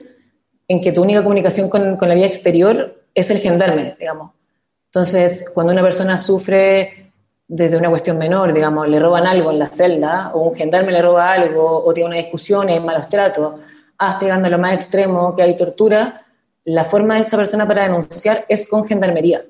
en 0.67 0.81
que 0.81 0.91
tu 0.91 1.01
única 1.01 1.23
comunicación 1.23 1.69
con, 1.69 1.97
la 1.99 2.15
vida 2.15 2.25
exterior 2.25 3.03
es 3.13 3.29
el 3.31 3.39
gendarme, 3.39 3.95
digamos. 3.99 4.31
Entonces, 4.87 5.49
cuando 5.53 5.73
una 5.73 5.81
persona 5.81 6.17
sufre 6.17 7.11
desde 7.47 7.77
una 7.77 7.89
cuestión 7.89 8.17
menor, 8.17 8.53
digamos, 8.53 8.87
le 8.87 8.99
roban 8.99 9.25
algo 9.27 9.51
en 9.51 9.59
la 9.59 9.65
celda, 9.65 10.31
o 10.33 10.41
un 10.41 10.55
gendarme 10.55 10.91
le 10.91 11.01
roba 11.01 11.31
algo, 11.31 11.83
o 11.83 11.93
tiene 11.93 12.09
una 12.09 12.17
discusión, 12.17 12.69
hay 12.69 12.79
malos 12.79 13.09
tratos, 13.09 13.59
hasta 13.97 14.25
llegando 14.25 14.47
a 14.47 14.51
lo 14.51 14.57
más 14.57 14.73
extremo, 14.73 15.35
que 15.35 15.43
hay 15.43 15.55
tortura, 15.55 16.25
la 16.63 16.83
forma 16.83 17.15
de 17.15 17.21
esa 17.21 17.37
persona 17.37 17.67
para 17.67 17.83
denunciar 17.83 18.45
es 18.49 18.67
con 18.67 18.85
gendarmería. 18.85 19.45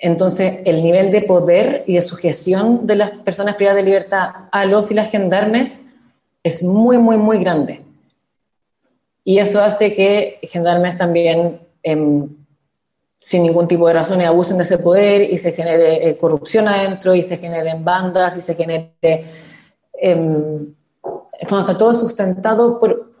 Entonces, 0.00 0.58
el 0.64 0.82
nivel 0.82 1.10
de 1.10 1.22
poder 1.22 1.82
y 1.86 1.94
de 1.94 2.02
sujeción 2.02 2.86
de 2.86 2.96
las 2.96 3.10
personas 3.10 3.56
privadas 3.56 3.82
de 3.82 3.84
libertad 3.84 4.28
a 4.52 4.64
los 4.64 4.90
y 4.90 4.94
las 4.94 5.10
gendarmes 5.10 5.82
es 6.44 6.62
muy, 6.62 6.98
muy, 6.98 7.16
muy 7.16 7.38
grande. 7.38 7.82
Y 9.24 9.38
eso 9.38 9.60
hace 9.60 9.94
que 9.94 10.38
gendarmes 10.42 10.96
también, 10.96 11.60
eh, 11.82 12.26
sin 13.16 13.42
ningún 13.42 13.66
tipo 13.66 13.88
de 13.88 13.94
razón, 13.94 14.22
abusen 14.22 14.56
de 14.56 14.62
ese 14.62 14.78
poder 14.78 15.22
y 15.32 15.36
se 15.36 15.50
genere 15.50 16.08
eh, 16.08 16.16
corrupción 16.16 16.68
adentro 16.68 17.14
y 17.14 17.22
se 17.22 17.36
generen 17.36 17.84
bandas 17.84 18.36
y 18.36 18.40
se 18.40 18.54
genere... 18.54 18.94
Eh, 20.00 20.68
está 21.40 21.76
todo 21.76 21.92
sustentado 21.92 22.78
por, 22.78 23.12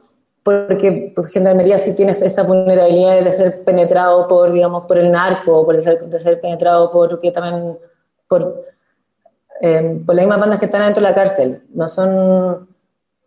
porque 0.48 1.12
por 1.14 1.28
gendarmería 1.28 1.78
sí 1.78 1.94
tienes 1.94 2.22
esa 2.22 2.42
vulnerabilidad 2.42 3.22
de 3.22 3.32
ser 3.32 3.64
penetrado 3.64 4.26
por, 4.26 4.50
digamos, 4.50 4.86
por 4.86 4.98
el 4.98 5.10
narco, 5.10 5.66
por 5.66 5.74
el 5.74 5.82
ser, 5.82 6.02
de 6.02 6.18
ser 6.18 6.40
penetrado 6.40 6.90
por, 6.90 7.20
que 7.20 7.30
también, 7.30 7.76
por, 8.26 8.64
eh, 9.60 10.00
las 10.06 10.16
mismas 10.16 10.40
bandas 10.40 10.58
que 10.58 10.64
están 10.64 10.84
dentro 10.84 11.02
de 11.02 11.08
la 11.10 11.14
cárcel. 11.14 11.62
No 11.74 11.86
son 11.86 12.66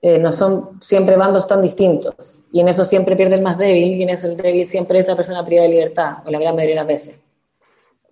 eh, 0.02 0.18
no 0.18 0.32
son 0.32 0.82
siempre 0.82 1.16
bandos 1.16 1.46
tan 1.46 1.62
distintos. 1.62 2.44
Y 2.52 2.60
en 2.60 2.68
eso 2.70 2.86
siempre 2.86 3.16
pierde 3.16 3.36
el 3.36 3.44
más 3.44 3.58
débil, 3.58 4.00
y 4.00 4.02
en 4.02 4.10
eso 4.10 4.28
el 4.28 4.36
débil 4.36 4.66
siempre 4.66 4.98
es 4.98 5.08
la 5.08 5.16
persona 5.16 5.46
privada 5.46 5.68
de 5.68 5.74
libertad, 5.76 6.18
o 6.26 6.32
la 6.32 6.40
gran 6.40 6.56
mayoría 6.56 6.76
de 6.76 6.82
las 6.82 6.88
veces. 6.88 7.20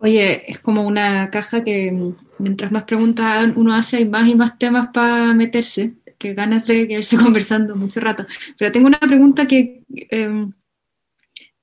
Oye, 0.01 0.49
es 0.49 0.59
como 0.59 0.87
una 0.87 1.31
caja 1.31 1.63
que 1.63 2.13
mientras 2.37 2.71
más 2.71 2.83
preguntas 2.83 3.47
uno 3.55 3.73
hace, 3.73 3.97
hay 3.97 4.05
más 4.05 4.27
y 4.27 4.35
más 4.35 4.57
temas 4.57 4.89
para 4.93 5.33
meterse, 5.33 5.93
que 6.19 6.33
ganas 6.35 6.67
de 6.67 6.87
quedarse 6.87 7.17
conversando 7.17 7.75
mucho 7.75 7.99
rato. 7.99 8.27
Pero 8.57 8.71
tengo 8.71 8.87
una 8.87 8.99
pregunta 8.99 9.47
que, 9.47 9.83
eh, 9.89 10.47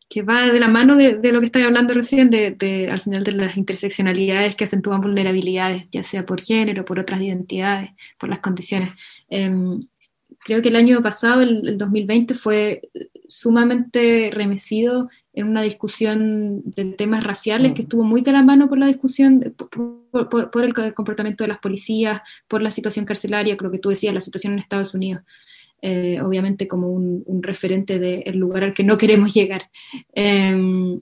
que 0.09 0.23
va 0.23 0.51
de 0.51 0.59
la 0.59 0.69
mano 0.69 0.97
de, 0.97 1.33
lo 1.33 1.41
que 1.41 1.47
estáis 1.47 1.67
hablando 1.67 1.95
recién, 1.95 2.31
de, 2.31 2.89
al 2.91 3.01
final 3.01 3.23
de 3.23 3.33
las 3.33 3.57
interseccionalidades 3.57 4.57
que 4.57 4.65
acentúan 4.65 5.01
vulnerabilidades, 5.01 5.87
ya 5.93 6.03
sea 6.03 6.27
por 6.27 6.43
género, 6.43 6.85
por 6.85 6.99
otras 6.99 7.21
identidades, 7.21 7.91
por 8.19 8.29
las 8.31 8.41
condiciones. 8.41 8.91
Eh, 9.29 9.53
creo 10.41 10.63
que 10.63 10.69
el 10.69 10.77
año 10.77 11.03
pasado, 11.03 11.43
el 11.43 11.77
2020, 11.77 12.35
fue 12.35 12.81
sumamente 13.29 14.31
remecido 14.33 15.09
en 15.33 15.49
una 15.49 15.63
discusión 15.63 16.61
de 16.63 16.85
temas 16.93 17.25
raciales 17.25 17.73
que 17.73 17.83
mm. 17.83 17.85
estuvo 17.85 18.05
muy 18.05 18.23
de 18.23 18.33
la 18.33 18.43
mano 18.43 18.69
por 18.69 18.79
la 18.79 18.87
discusión, 18.87 19.55
por, 19.57 20.65
el, 20.65 20.95
comportamiento 20.95 21.45
de 21.45 21.49
las 21.49 21.59
policías, 21.59 22.21
por 22.49 22.63
la 22.63 22.71
situación 22.71 23.05
carcelaria, 23.05 23.57
lo 23.59 23.71
que 23.71 23.79
tú 23.79 23.91
decías, 23.91 24.15
la 24.15 24.21
situación 24.21 24.55
en 24.55 24.59
Estados 24.61 24.95
Unidos. 24.95 25.23
Eh, 25.83 26.19
obviamente 26.23 26.67
como 26.67 26.89
un, 26.89 27.25
referente 27.43 27.99
del 27.99 28.39
lugar 28.39 28.65
al 28.65 28.75
que 28.75 28.83
no 28.83 28.97
queremos 28.97 29.35
llegar. 29.35 29.71
Em, 30.13 31.01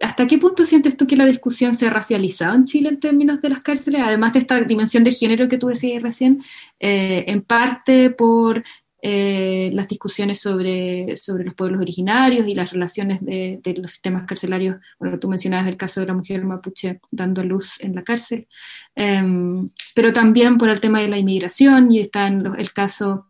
¿Hasta 0.00 0.26
qué 0.26 0.38
punto 0.38 0.64
sientes 0.64 0.96
tú 0.96 1.06
que 1.06 1.16
la 1.16 1.24
discusión 1.24 1.74
se 1.74 1.86
ha 1.86 1.90
racializado 1.90 2.54
en 2.56 2.64
Chile 2.64 2.88
en 2.88 3.00
términos 3.00 3.40
de 3.40 3.48
las 3.48 3.62
cárceles, 3.62 4.02
además 4.04 4.32
de 4.32 4.40
esta 4.40 4.60
dimensión 4.60 5.04
de 5.04 5.12
género 5.12 5.48
que 5.48 5.56
tú 5.56 5.68
decías 5.68 6.02
recién, 6.02 6.42
eh, 6.80 7.24
en 7.28 7.42
parte 7.42 8.10
por 8.10 8.62
eh, 9.06 9.68
las 9.74 9.86
discusiones 9.86 10.40
sobre, 10.40 11.18
sobre 11.18 11.44
los 11.44 11.54
pueblos 11.54 11.82
originarios 11.82 12.48
y 12.48 12.54
las 12.54 12.70
relaciones 12.70 13.20
de, 13.20 13.60
los 13.76 13.90
sistemas 13.90 14.24
carcelarios. 14.26 14.76
Bueno, 14.98 15.18
tú 15.18 15.28
mencionabas 15.28 15.68
el 15.68 15.76
caso 15.76 16.00
de 16.00 16.06
la 16.06 16.14
mujer 16.14 16.42
mapuche 16.42 17.00
dando 17.10 17.42
a 17.42 17.44
luz 17.44 17.78
en 17.80 17.94
la 17.94 18.02
cárcel, 18.02 18.48
em, 18.94 19.68
pero 19.94 20.14
también 20.14 20.56
por 20.56 20.70
el 20.70 20.80
tema 20.80 21.00
de 21.00 21.08
la 21.08 21.18
inmigración 21.18 21.92
y 21.92 22.00
está 22.00 22.28
el 22.28 22.72
caso 22.72 23.26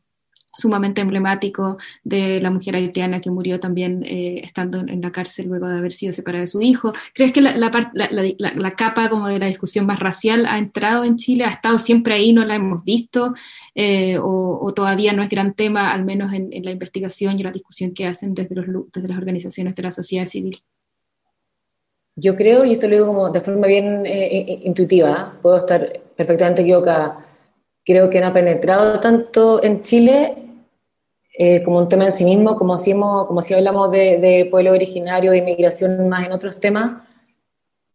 sumamente 0.57 1.01
emblemático 1.01 1.79
de 2.03 2.41
la 2.41 2.51
mujer 2.51 2.77
haitiana 2.77 3.21
que 3.21 3.31
murió 3.31 3.61
también 3.61 4.05
eh, 4.05 4.41
estando 4.45 4.81
en 4.81 5.01
la 5.01 5.13
cárcel 5.13 5.47
luego 5.47 5.67
de 5.67 5.79
haber 5.79 5.93
sido 5.93 6.13
separada 6.13 6.43
de 6.43 6.49
su 6.49 6.61
hijo. 6.61 6.93
¿Crees 7.15 7.33
que 7.33 7.41
la, 7.41 7.57
la, 7.57 8.71
capa 8.73 9.09
como 9.09 9.29
de 9.29 9.39
la 9.39 9.47
discusión 9.47 9.87
más 9.87 10.01
racial 10.01 10.47
ha 10.47 10.59
entrado 10.59 11.05
en 11.05 11.17
Chile? 11.17 11.45
¿Ha 11.45 11.51
estado 11.51 11.79
siempre 11.79 12.15
ahí, 12.15 12.33
no 12.33 12.45
la 12.45 12.57
hemos 12.57 12.85
visto? 12.85 13.35
Eh, 13.75 14.19
o, 14.21 14.73
todavía 14.75 15.13
no 15.13 15.23
es 15.23 15.29
gran 15.29 15.55
tema, 15.55 15.93
al 15.93 16.05
menos 16.05 16.33
en, 16.33 16.51
la 16.65 16.71
investigación 16.71 17.39
y 17.39 17.43
la 17.43 17.53
discusión 17.53 17.93
que 17.93 18.07
hacen 18.07 18.35
desde, 18.35 18.55
los, 18.55 18.67
desde 18.93 19.09
las 19.09 19.19
organizaciones 19.19 19.75
de 19.77 19.83
la 19.83 19.91
sociedad 19.91 20.27
civil? 20.27 20.63
Yo 22.17 22.37
creo, 22.37 22.65
y 22.65 22.73
esto 22.73 22.87
lo 22.87 22.95
digo 22.95 23.07
como 23.07 23.31
de 23.31 23.41
forma 23.41 23.67
bien 23.67 24.05
eh, 24.07 24.61
intuitiva, 24.63 25.37
puedo 25.43 25.59
estar 25.59 26.01
perfectamente 26.17 26.63
equivocada, 26.63 27.27
creo 27.85 28.09
que 28.09 28.21
no 28.21 28.29
ha 28.29 28.33
penetrado 28.33 29.01
tanto 29.01 29.63
en 29.63 29.83
Chile 29.83 30.44
eh, 31.37 31.65
como 31.65 31.79
un 31.79 31.89
tema 31.89 32.07
en 32.07 32.13
sí 32.13 32.25
mismo, 32.25 32.55
como 32.55 32.79
si, 32.79 32.93
como 32.93 33.43
si 33.43 33.55
hablamos 33.55 33.91
de, 33.91 34.47
pueblo 34.53 34.71
originario, 34.71 35.33
de 35.33 35.39
inmigración 35.39 36.09
más 36.09 36.25
en 36.27 36.33
otros 36.33 36.61
temas, 36.61 37.09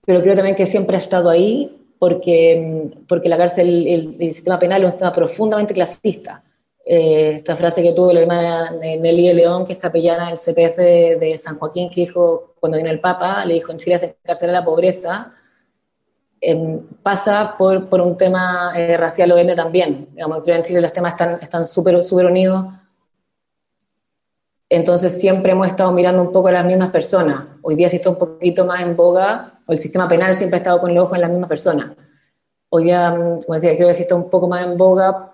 pero 0.06 0.22
creo 0.22 0.36
también 0.36 0.58
que 0.58 0.66
siempre 0.66 0.98
ha 0.98 1.00
estado 1.00 1.30
ahí 1.30 1.94
porque, 1.98 2.92
porque 3.08 3.30
la 3.30 3.38
cárcel, 3.38 3.88
el, 3.88 4.34
sistema 4.34 4.60
penal 4.60 4.82
es 4.82 4.86
un 4.86 4.92
sistema 4.92 5.14
profundamente 5.14 5.74
clasista. 5.74 6.44
Eh, 6.86 7.36
esta 7.36 7.56
frase 7.56 7.82
que 7.82 7.94
tuvo 7.94 8.12
la 8.12 8.22
hermana 8.22 8.72
Nelly 8.72 9.28
de 9.28 9.34
León, 9.34 9.66
que 9.66 9.74
es 9.74 9.80
capellana 9.80 10.30
del 10.30 10.38
CPF 10.38 10.78
de, 10.78 11.38
San 11.38 11.58
Joaquín, 11.58 11.90
que 11.90 12.02
dijo, 12.02 12.56
cuando 12.60 12.78
vino 12.78 12.90
el 12.90 13.00
Papa, 13.00 13.46
le 13.46 13.54
dijo, 13.54 13.72
en 13.72 13.78
Chile 13.78 13.98
se 14.00 14.18
encarcela 14.22 14.52
la 14.52 14.66
pobreza, 14.66 15.32
em, 16.42 16.82
pasa 17.04 17.56
por, 17.58 17.88
por, 17.88 18.02
un 18.02 18.18
tema 18.18 18.74
eh, 18.76 18.98
racial 18.98 19.32
o 19.32 19.56
también. 19.56 20.10
Digamos, 20.12 20.44
creo 20.44 20.56
que 20.56 20.60
en 20.60 20.64
Chile 20.64 20.82
los 20.82 20.92
temas 20.92 21.16
están 21.42 21.64
súper 21.66 22.04
súper 22.04 22.26
unidos 22.26 22.66
entonces 24.70 25.20
siempre 25.20 25.52
hemos 25.52 25.68
estado 25.68 25.92
mirando 25.92 26.22
un 26.22 26.32
poco 26.32 26.50
a 26.50 26.52
las 26.52 26.66
mismas 26.66 26.92
personas. 26.92 27.44
Hoy 27.62 27.76
día 27.76 27.90
sí 27.90 27.96
está 27.96 28.12
un 28.12 28.18
poquito 28.18 28.66
más 28.66 28.84
en 28.84 28.96
boga, 28.96 29.60
o 29.66 29.72
el 29.72 29.80
sistema 29.80 30.08
penal 30.08 30.36
siempre 30.38 30.58
ha 30.58 30.62
estado 30.62 30.80
con 30.80 30.92
el 30.92 30.98
ojo 31.00 31.16
en 31.16 31.22
las 31.22 31.32
mismas 31.32 31.50
personas. 31.50 31.92
Hoy 32.70 32.84
día, 32.84 33.12
mm, 33.12 33.42
como 33.42 33.56
decía, 33.56 33.76
creo 33.76 33.88
que 33.88 33.94
sí 33.96 34.04
está 34.04 34.16
un 34.16 34.30
poco 34.30 34.48
más 34.48 34.64
en 34.64 34.78
boga 34.78 35.34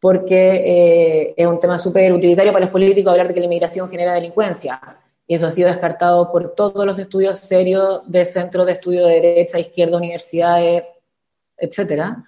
porque 0.00 0.50
eh, 0.66 1.34
es 1.36 1.46
un 1.46 1.60
tema 1.60 1.78
súper 1.78 2.12
utilitario 2.12 2.52
para 2.52 2.64
los 2.64 2.72
políticos 2.72 3.12
hablar 3.12 3.28
de 3.28 3.34
que 3.34 3.40
la 3.40 3.46
inmigración 3.46 3.88
genera 3.88 4.14
delincuencia. 4.14 4.80
Y 5.28 5.34
eso 5.34 5.46
ha 5.46 5.50
sido 5.50 5.68
descartado 5.68 6.32
por 6.32 6.56
todos 6.56 6.84
los 6.84 6.98
estudios 6.98 7.38
serios 7.38 8.00
de 8.06 8.24
centros 8.24 8.66
de 8.66 8.72
estudio 8.72 9.06
de 9.06 9.20
derecha, 9.20 9.60
izquierda, 9.60 9.96
universidades, 9.98 10.82
etcétera. 11.56 12.24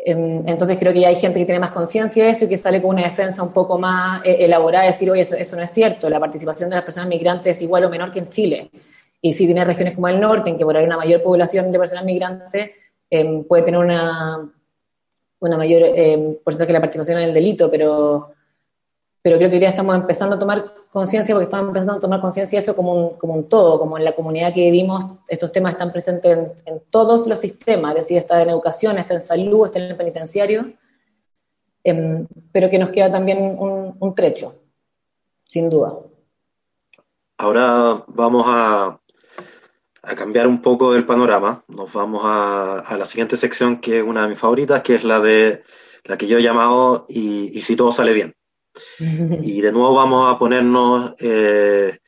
Em, 0.00 0.46
entonces 0.48 0.78
creo 0.78 0.92
que 0.92 1.04
hay 1.04 1.16
gente 1.16 1.40
que 1.40 1.44
tiene 1.44 1.58
más 1.58 1.72
conciencia 1.72 2.24
de 2.24 2.30
eso 2.30 2.44
y 2.44 2.48
que 2.48 2.56
sale 2.56 2.80
con 2.80 2.90
una 2.90 3.02
defensa 3.02 3.42
un 3.42 3.52
poco 3.52 3.78
más 3.78 4.22
eh, 4.24 4.36
elaborada, 4.40 4.84
de 4.84 4.90
decir, 4.90 5.10
oye, 5.10 5.22
eso, 5.22 5.56
no 5.56 5.62
es 5.62 5.70
cierto, 5.70 6.08
la 6.08 6.20
participación 6.20 6.70
de 6.70 6.76
las 6.76 6.84
personas 6.84 7.08
migrantes 7.08 7.56
es 7.56 7.62
igual 7.62 7.84
o 7.84 7.90
menor 7.90 8.12
que 8.12 8.20
en 8.20 8.28
Chile. 8.28 8.70
Y 9.20 9.32
si 9.32 9.46
tiene 9.46 9.64
regiones 9.64 9.94
como 9.94 10.08
el 10.08 10.20
norte, 10.20 10.50
en 10.50 10.58
que 10.58 10.64
por 10.64 10.76
ahí 10.76 10.84
una 10.84 10.96
mayor 10.96 11.20
población 11.22 11.72
de 11.72 11.78
personas 11.78 12.04
migrantes, 12.04 12.70
em, 13.10 13.42
puede 13.44 13.64
tener 13.64 13.80
una, 13.80 14.48
una 15.40 15.56
mayor 15.56 15.82
eh, 15.84 16.38
porcentaje 16.44 16.68
de 16.68 16.72
la 16.74 16.80
participación 16.80 17.18
en 17.18 17.24
el 17.24 17.34
delito, 17.34 17.68
pero 17.70 18.30
pero 19.22 19.36
creo 19.36 19.50
que 19.50 19.56
hoy 19.56 19.60
día 19.60 19.68
estamos 19.68 19.94
empezando 19.96 20.36
a 20.36 20.38
tomar 20.38 20.72
conciencia, 20.90 21.34
porque 21.34 21.44
estamos 21.44 21.68
empezando 21.68 21.94
a 21.94 22.00
tomar 22.00 22.20
conciencia 22.20 22.58
de 22.58 22.62
eso 22.62 22.76
como 22.76 22.94
un, 22.94 23.16
como 23.18 23.34
un 23.34 23.48
todo, 23.48 23.78
como 23.78 23.98
en 23.98 24.04
la 24.04 24.14
comunidad 24.14 24.54
que 24.54 24.60
vivimos, 24.60 25.04
estos 25.28 25.50
temas 25.50 25.72
están 25.72 25.92
presentes 25.92 26.38
en, 26.64 26.82
todos 26.90 27.26
los 27.26 27.38
sistemas, 27.38 27.92
es 27.92 28.02
decir, 28.02 28.18
está 28.18 28.40
en 28.42 28.50
educación, 28.50 28.98
está 28.98 29.14
en 29.14 29.22
salud, 29.22 29.66
está 29.66 29.78
en 29.78 29.86
el 29.86 29.96
penitenciario, 29.96 30.72
em, 31.82 32.26
pero 32.52 32.70
que 32.70 32.78
nos 32.78 32.90
queda 32.90 33.10
también 33.10 33.56
un, 33.58 34.14
trecho, 34.14 34.54
sin 35.42 35.68
duda. 35.68 35.98
Ahora 37.38 38.04
vamos 38.08 38.44
a, 38.46 39.00
a, 40.02 40.14
cambiar 40.14 40.46
un 40.46 40.62
poco 40.62 40.94
el 40.94 41.06
panorama. 41.06 41.64
Nos 41.68 41.92
vamos 41.92 42.22
a, 42.24 42.80
a, 42.80 42.96
la 42.96 43.04
siguiente 43.04 43.36
sección, 43.36 43.80
que 43.80 43.98
es 43.98 44.04
una 44.04 44.22
de 44.22 44.28
mis 44.28 44.38
favoritas, 44.38 44.82
que 44.82 44.94
es 44.94 45.04
la 45.04 45.20
de 45.20 45.62
la 46.04 46.16
que 46.16 46.26
yo 46.26 46.38
he 46.38 46.42
llamado 46.42 47.04
y, 47.08 47.56
y 47.56 47.62
si 47.62 47.76
todo 47.76 47.92
sale 47.92 48.12
bien. 48.12 48.34
Y 49.42 49.60
de 49.60 49.72
nuevo 49.72 49.94
vamos 49.94 50.34
a 50.34 50.38
ponernos 50.38 51.14
eh, 51.20 51.98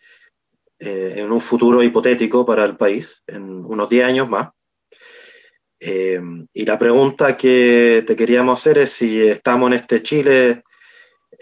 eh, 0.79 1.15
en 1.17 1.31
un 1.31 1.41
futuro 1.41 1.83
hipotético 1.83 2.45
para 2.45 2.65
el 2.65 2.77
país, 2.77 3.23
en 3.27 3.65
unos 3.65 3.89
10 3.89 4.05
años 4.05 4.29
más. 4.29 4.51
Eh, 5.79 6.21
y 6.53 6.65
la 6.67 6.79
pregunta 6.79 7.37
que 7.37 8.05
te 8.07 8.15
queríamos 8.15 8.61
hacer 8.61 8.79
es 8.79 8.91
si 8.91 9.23
estamos 9.23 9.69
en 9.69 9.75
este 9.75 10.03
Chile 10.03 10.63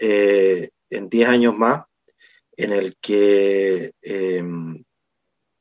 en 0.01 1.09
10 1.09 1.27
años 1.27 1.57
más, 1.57 1.83
en 2.55 2.71
el 2.71 2.95
que 3.01 3.91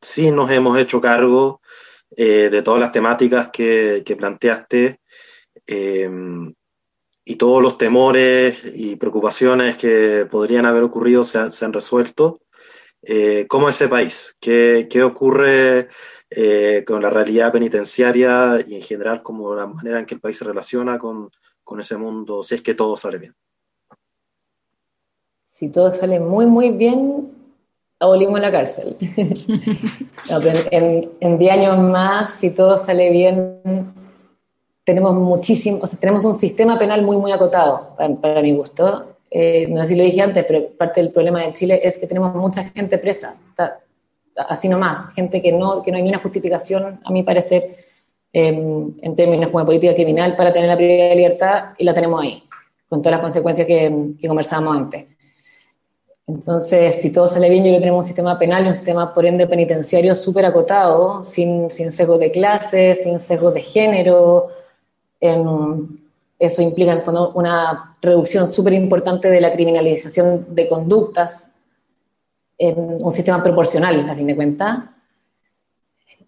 sí 0.01 0.31
nos 0.31 0.51
hemos 0.51 0.79
hecho 0.79 1.01
cargo 1.01 1.61
de 2.09 2.63
todas 2.63 2.81
las 2.81 2.93
temáticas 2.93 3.51
que, 3.53 4.05
que 4.07 4.15
planteaste 4.15 5.01
y 7.29 7.37
todos 7.37 7.63
los 7.63 7.77
temores 7.77 8.63
y 8.75 8.97
preocupaciones 8.97 9.77
que 9.77 10.27
podrían 10.31 10.65
haber 10.65 10.83
ocurrido 10.83 11.25
se, 11.25 11.39
han, 11.39 11.75
resuelto. 11.75 12.41
Eh, 13.03 13.45
¿Cómo 13.47 13.69
es 13.69 13.77
ese 13.77 13.87
país? 13.87 14.35
¿Qué, 14.41 14.87
qué 14.89 15.03
ocurre 15.03 15.89
eh, 16.31 16.85
con 16.87 17.03
la 17.03 17.11
realidad 17.11 17.53
penitenciaria 17.53 18.57
y 18.67 18.77
en 18.77 18.81
general 18.81 19.23
como 19.23 19.55
la 19.55 19.67
manera 19.67 19.99
en 19.99 20.07
que 20.07 20.15
el 20.15 20.23
país 20.23 20.39
se 20.39 20.47
relaciona 20.47 20.99
con, 20.99 21.29
con 21.63 21.81
ese 21.81 21.99
mundo, 21.99 22.43
si 22.43 22.55
es 22.55 22.63
que 22.63 22.73
todo 22.73 22.97
sale 22.97 23.19
bien? 23.19 23.35
Si 25.43 25.69
todo 25.69 25.91
sale 25.91 26.21
muy, 26.21 26.47
muy 26.47 26.71
bien, 26.71 27.31
abolimos 28.01 28.41
la 28.41 28.51
cárcel. 28.51 28.97
en 30.31 31.39
10 31.39 31.53
años 31.53 31.79
más, 31.79 32.31
si 32.31 32.49
todo 32.49 32.79
sale 32.79 33.11
bien, 33.11 33.93
tenemos 34.89 35.15
muchísimo, 35.15 35.81
o 35.83 35.87
sea, 35.87 36.01
tenemos 36.01 36.25
un 36.25 36.35
sistema 36.35 36.79
penal 36.79 37.03
muy, 37.03 37.19
muy 37.19 37.31
acotado, 37.31 37.95
para, 37.95 38.41
mi 38.41 38.57
gusto. 38.57 39.17
Eh, 39.31 39.67
no 39.69 39.83
sé 39.85 39.91
si 39.91 39.97
lo 39.97 40.03
dije 40.03 40.23
antes, 40.23 40.47
pero 40.47 40.67
parte 40.79 41.03
del 41.03 41.13
problema 41.13 41.43
de 41.43 41.53
Chile 41.53 41.79
es 41.85 41.99
que 41.99 42.07
tenemos 42.07 42.35
mucha 42.35 42.65
gente 42.65 42.97
presa, 42.97 43.37
así 44.49 44.67
nomás, 44.67 45.13
gente 45.15 45.43
que 45.43 45.53
no, 45.53 45.83
que 45.83 45.91
no 45.91 45.99
hay 45.99 46.03
ni 46.05 46.09
una 46.09 46.21
justificación, 46.21 47.01
a 47.05 47.13
mi 47.13 47.23
parecer, 47.23 47.77
em, 48.33 48.91
en 49.03 49.15
términos 49.15 49.51
como 49.51 49.59
de 49.59 49.67
política 49.67 49.95
criminal 49.95 50.35
para 50.35 50.51
tener 50.53 50.71
la 50.71 50.77
prioridad 50.77 51.11
de 51.11 51.17
libertad, 51.17 51.65
y 51.77 51.85
la 51.85 51.93
tenemos 51.93 52.23
ahí, 52.23 52.43
con 52.89 53.03
todas 53.03 53.19
las 53.19 53.21
consecuencias 53.21 53.67
que, 53.67 53.93
conversábamos 54.27 54.75
antes. 54.75 55.05
Entonces, 56.27 56.95
si 56.95 57.13
todo 57.13 57.29
sale 57.29 57.51
bien, 57.51 57.63
yo 57.63 57.69
creo 57.69 57.77
que 57.77 57.81
tenemos 57.81 58.05
un 58.07 58.09
sistema 58.09 58.39
penal 58.39 58.65
y 58.65 58.69
un 58.69 58.75
sistema, 58.75 59.13
por 59.13 59.27
ende, 59.27 59.47
penitenciario 59.47 60.15
súper 60.15 60.47
acotado, 60.47 61.23
sin, 61.25 61.69
sin 61.69 61.93
sesgos 61.93 62.19
de 62.21 62.31
clase, 62.31 62.95
sin 62.95 63.21
sesgos 63.21 63.53
de 63.53 63.61
género, 63.61 64.49
eso 65.21 66.63
implica 66.63 67.03
una 67.35 67.97
reducción 68.01 68.47
súper 68.47 68.75
importante 68.75 69.29
de 69.29 69.41
la 69.41 69.53
criminalización 69.53 70.47
de 70.51 70.69
conductas, 70.69 71.51
un 72.59 73.13
sistema 73.13 73.43
proporcional, 73.43 74.09
a 74.09 74.15
fin 74.15 74.27
de 74.27 74.37
cuentas. 74.37 74.79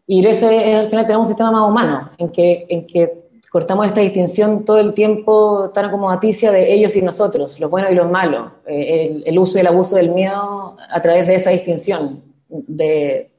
Y 0.07 0.27
eso 0.27 0.51
es, 0.51 0.77
al 0.77 0.91
final 0.91 1.07
tenemos 1.07 1.29
un 1.29 1.35
sistema 1.35 1.53
más 1.53 1.69
humano, 1.69 2.11
en 2.19 2.31
que, 2.31 2.67
en 2.69 2.87
que 2.87 3.31
cortamos 3.51 3.87
esta 3.87 4.01
distinción 4.01 4.65
todo 4.65 4.79
el 4.79 4.95
tiempo 4.95 5.71
tan 5.75 5.87
acomodaticia 5.87 6.53
de 6.53 6.73
ellos 6.73 6.95
y 6.97 7.03
nosotros, 7.03 7.59
los 7.59 7.71
buenos 7.71 7.91
y 7.91 7.95
los 7.95 8.11
malos, 8.11 8.53
eh, 8.67 9.23
el, 9.27 9.39
uso 9.39 9.59
y 9.59 9.61
el 9.61 9.67
abuso 9.67 9.97
del 9.97 10.11
miedo 10.11 10.77
a 10.89 11.01
través 11.03 11.27
de 11.27 11.35
esa 11.35 11.51
distinción 11.51 12.23
de, 12.49 13.30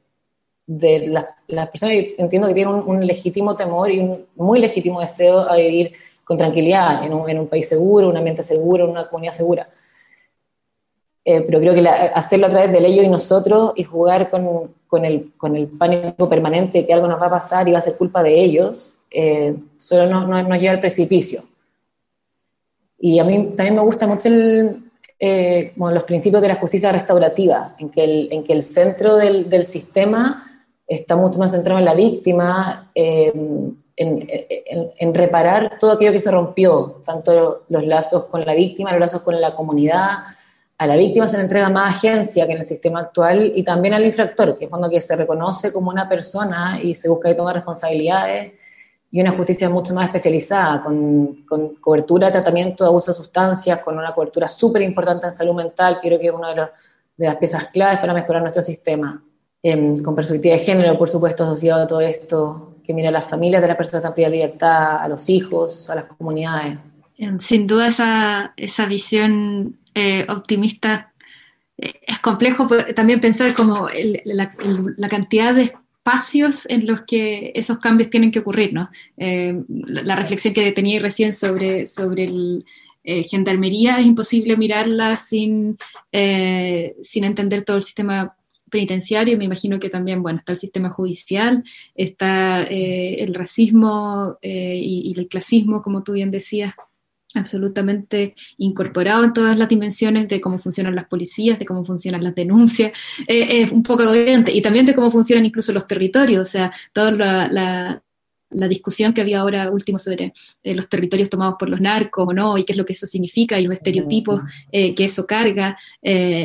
de 0.78 1.26
las 1.48 1.68
personas 1.70 1.96
entiendo 2.18 2.48
que 2.48 2.54
tienen 2.54 2.74
un, 2.74 3.06
legítimo 3.06 3.58
temor 3.58 3.92
y 3.92 4.00
un 4.00 4.26
muy 4.36 4.58
legítimo 4.58 5.02
deseo 5.02 5.40
a 5.40 5.58
vivir 5.58 5.92
con 6.24 6.38
tranquilidad 6.38 7.04
en 7.04 7.14
un, 7.14 7.30
en 7.30 7.40
un, 7.40 7.48
país 7.48 7.68
seguro, 7.68 8.08
un 8.08 8.16
ambiente 8.16 8.42
seguro, 8.42 8.90
una 8.90 9.10
comunidad 9.10 9.34
segura. 9.34 9.68
eh, 11.26 11.42
pero 11.42 11.60
creo 11.60 11.74
que 11.74 11.86
hacerlo 11.88 12.48
a 12.48 12.50
través 12.50 12.72
del 12.72 12.86
ellos 12.86 13.06
y 13.06 13.10
nosotros 13.10 13.74
y 13.76 13.84
jugar 13.84 14.30
con, 14.30 14.74
con, 14.88 15.04
el, 15.04 15.34
con 15.36 15.58
el 15.58 15.68
pánico 15.68 16.30
permanente 16.30 16.86
que 16.86 16.94
algo 16.94 17.08
nos 17.08 17.22
va 17.22 17.26
a 17.26 17.32
pasar 17.32 17.68
y 17.68 17.74
va 17.74 17.80
a 17.80 17.82
ser 17.82 17.98
culpa 17.98 18.24
de 18.24 18.42
ellos, 18.42 18.98
eh, 19.10 19.54
solo 19.76 20.06
nos, 20.08 20.48
nos, 20.48 20.60
lleva 20.60 20.74
al 20.74 20.80
precipicio. 20.80 21.44
Y 22.98 23.20
a 23.20 23.26
mí 23.26 23.52
también 23.58 23.76
me 23.76 23.82
gusta 23.82 24.08
mucho 24.08 24.30
eh, 25.20 25.74
los 25.76 26.04
principios 26.04 26.42
de 26.42 26.48
la 26.48 26.56
justicia 26.56 26.94
restaurativa, 26.94 27.76
en 27.78 27.90
que 27.90 28.04
el, 28.06 28.30
en 28.32 28.44
que 28.46 28.54
el 28.54 28.62
centro 28.62 29.18
del, 29.18 29.50
del 29.50 29.66
sistema 29.66 30.48
está 30.95 31.15
mucho 31.15 31.39
más 31.39 31.51
centrado 31.51 31.80
en 31.80 31.86
la 31.86 31.93
víctima, 31.93 32.91
en, 32.93 33.77
en, 33.95 35.13
reparar 35.13 35.77
todo 35.80 35.93
aquello 35.93 36.12
que 36.12 36.19
se 36.19 36.32
rompió, 36.32 36.97
tanto 37.06 37.63
los 37.69 37.86
lazos 37.86 38.25
con 38.25 38.45
la 38.45 38.54
víctima, 38.54 38.91
los 38.91 38.99
lazos 38.99 39.21
con 39.21 39.39
la 39.39 39.56
comunidad, 39.56 40.19
a 40.77 40.88
la 40.88 40.95
víctima 40.97 41.27
se 41.27 41.38
le 41.38 41.43
entrega 41.43 41.69
más 41.69 41.95
agencia 41.95 42.45
que 42.45 42.51
en 42.54 42.58
el 42.58 42.65
sistema 42.65 42.99
actual 42.99 43.54
y 43.56 43.63
también 43.63 43.93
al 43.93 44.06
infractor, 44.06 44.58
que 44.58 44.65
es 44.65 44.69
cuando 44.69 44.89
se 44.99 45.15
reconoce 45.15 45.71
como 45.71 45.91
una 45.91 46.10
persona 46.10 46.82
y 46.82 46.93
se 46.93 47.08
busca 47.08 47.30
que 47.30 47.36
tomar 47.36 47.56
responsabilidades 47.56 48.54
y 49.12 49.21
una 49.21 49.32
justicia 49.32 49.69
mucho 49.69 49.93
más 49.93 50.08
especializada, 50.08 50.84
con, 50.84 51.45
con 51.47 51.75
cobertura 51.75 52.32
tratamiento 52.32 52.84
de 52.84 52.89
abuso 52.89 53.12
de 53.12 53.17
sustancias, 53.17 53.80
con 53.80 53.97
una 53.97 54.13
cobertura 54.13 54.47
súper 54.47 54.82
importante 54.82 55.27
en 55.27 55.34
salud 55.34 55.54
mental, 55.54 55.99
creo 56.01 56.19
que 56.19 56.27
es 56.27 56.34
una 56.34 56.54
de, 56.54 56.62
de, 57.17 57.27
las 57.27 57.36
piezas 57.38 57.67
claves 57.67 57.99
para 57.99 58.13
mejorar 58.13 58.41
nuestro 58.41 58.62
sistema. 58.62 59.21
Eh, 59.63 59.95
con 60.04 60.15
perspectiva 60.15 60.56
de 60.56 60.63
género, 60.63 60.97
por 60.97 61.10
supuesto, 61.10 61.43
asociado 61.43 61.84
a 61.84 61.88
todo 61.88 62.02
esto, 62.02 62.78
que 62.84 62.93
mira 62.93 63.10
a 63.10 63.12
las 63.12 63.30
familias 63.30 63.62
de 63.62 63.67
las 63.67 63.78
personas 63.78 64.02
están 64.02 64.15
privadas 64.15 64.34
libertad, 64.34 64.97
a 64.97 65.08
los 65.08 65.30
hijos, 65.30 65.89
a 65.89 65.95
las 65.95 66.06
comunidades. 66.06 66.80
Sin 67.38 67.67
duda 67.67 67.88
esa, 67.88 68.54
esa 68.58 68.88
visión 68.88 69.78
eh, 69.93 70.26
optimista, 70.28 71.13
eh, 71.78 71.93
es 72.08 72.17
complejo 72.19 72.67
también 72.95 73.19
pensar 73.19 73.54
como 73.54 73.88
la, 74.26 75.08
cantidad 75.08 75.54
de 75.54 75.63
espacios 75.63 76.67
en 76.67 76.88
los 76.88 77.04
que 77.04 77.52
esos 77.54 77.78
cambios 77.78 78.10
tienen 78.10 78.32
que 78.32 78.39
ocurrir, 78.39 78.74
¿no? 78.74 78.89
Eh, 79.17 79.56
la, 79.67 80.15
reflexión 80.15 80.56
que 80.56 80.71
tenía 80.71 81.00
recién 81.00 81.34
sobre, 81.34 81.86
sobre 81.86 82.24
el, 82.24 82.65
gendarmería 83.04 84.00
es 84.00 84.06
imposible 84.06 84.58
mirarla 84.58 85.15
sin, 85.17 85.78
sin 86.12 87.24
entender 87.24 87.63
todo 87.65 87.78
el 87.78 87.82
sistema 87.82 88.36
penitenciario, 88.72 89.38
me 89.38 89.46
imagino 89.46 89.80
que 89.80 89.90
también, 89.90 90.24
bueno, 90.24 90.40
está 90.40 90.54
el 90.54 90.58
sistema 90.58 90.90
judicial, 90.90 91.64
está 91.94 92.64
el 92.64 93.34
racismo 93.36 94.38
y, 94.42 95.14
el 95.16 95.28
clasismo, 95.28 95.82
como 95.82 96.04
tú 96.04 96.14
bien 96.14 96.32
decías, 96.32 96.74
absolutamente 97.34 98.36
incorporado 98.58 99.24
en 99.24 99.34
todas 99.34 99.58
las 99.58 99.70
dimensiones 99.70 100.28
de 100.28 100.42
cómo 100.42 100.58
funcionan 100.58 100.96
las 100.96 101.06
policías, 101.06 101.60
de 101.60 101.66
cómo 101.66 101.86
funcionan 101.86 102.24
las 102.24 102.36
denuncias, 102.36 102.92
eh, 103.28 103.62
es 103.62 103.72
un 103.72 103.84
poco 103.84 104.04
agobiante, 104.04 104.52
y 104.52 104.62
también 104.62 104.86
de 104.86 104.96
cómo 104.96 105.12
funcionan 105.12 105.46
incluso 105.46 105.72
los 105.72 105.88
territorios, 105.88 106.48
o 106.48 106.52
sea, 106.52 106.72
toda 106.94 107.12
la, 107.12 108.04
discusión 108.52 109.14
que 109.14 109.22
había 109.22 109.40
ahora 109.40 109.72
último 109.72 110.00
sobre 110.00 110.34
eh, 110.64 110.76
los 110.76 110.90
territorios 110.90 111.30
tomados 111.30 111.56
por 111.58 111.70
los 111.70 111.82
narcos 111.82 112.28
o 112.28 112.34
no, 112.34 112.58
y 112.58 112.64
qué 112.64 112.74
es 112.74 112.78
lo 112.78 112.86
que 112.86 112.94
eso 112.94 113.06
significa, 113.06 113.60
y 113.60 113.66
los 113.66 113.76
estereotipos 113.78 114.42
eh, 114.72 114.94
que 114.96 115.06
eso 115.06 115.26
carga, 115.26 115.76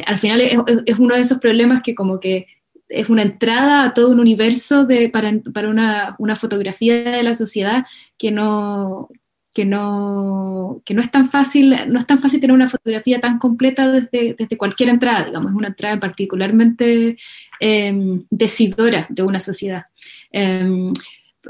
al 0.06 0.18
final 0.18 0.40
es, 0.40 0.56
es, 0.86 0.98
uno 0.98 1.14
de 1.14 1.20
esos 1.20 1.38
problemas 1.38 1.82
que 1.82 1.94
como 1.94 2.20
que 2.20 2.46
es 2.88 3.08
una 3.08 3.22
entrada 3.22 3.84
a 3.84 3.94
todo 3.94 4.10
un 4.10 4.20
universo 4.20 4.86
de, 4.86 5.08
para, 5.08 5.32
para 5.52 5.68
una, 5.68 6.14
una 6.18 6.36
fotografía 6.36 6.94
de 7.10 7.22
la 7.22 7.34
sociedad 7.34 7.84
que 8.16 8.30
no, 8.30 9.08
que 9.56 9.64
no, 9.64 10.82
que 10.84 10.92
no 10.92 11.00
es 11.00 11.10
tan 11.10 11.30
fácil, 11.30 11.74
no 11.88 11.98
es 11.98 12.06
tan 12.06 12.18
fácil 12.18 12.40
tener 12.40 12.54
una 12.54 12.68
fotografía 12.68 13.20
tan 13.20 13.38
completa 13.38 13.90
desde, 13.90 14.34
desde 14.38 14.58
cualquier 14.58 14.90
entrada, 14.90 15.24
digamos, 15.24 15.50
es 15.50 15.56
una 15.56 15.68
entrada 15.68 15.98
particularmente 15.98 17.16
eh, 17.58 18.20
decidora 18.28 19.06
de 19.08 19.22
una 19.22 19.40
sociedad. 19.40 19.86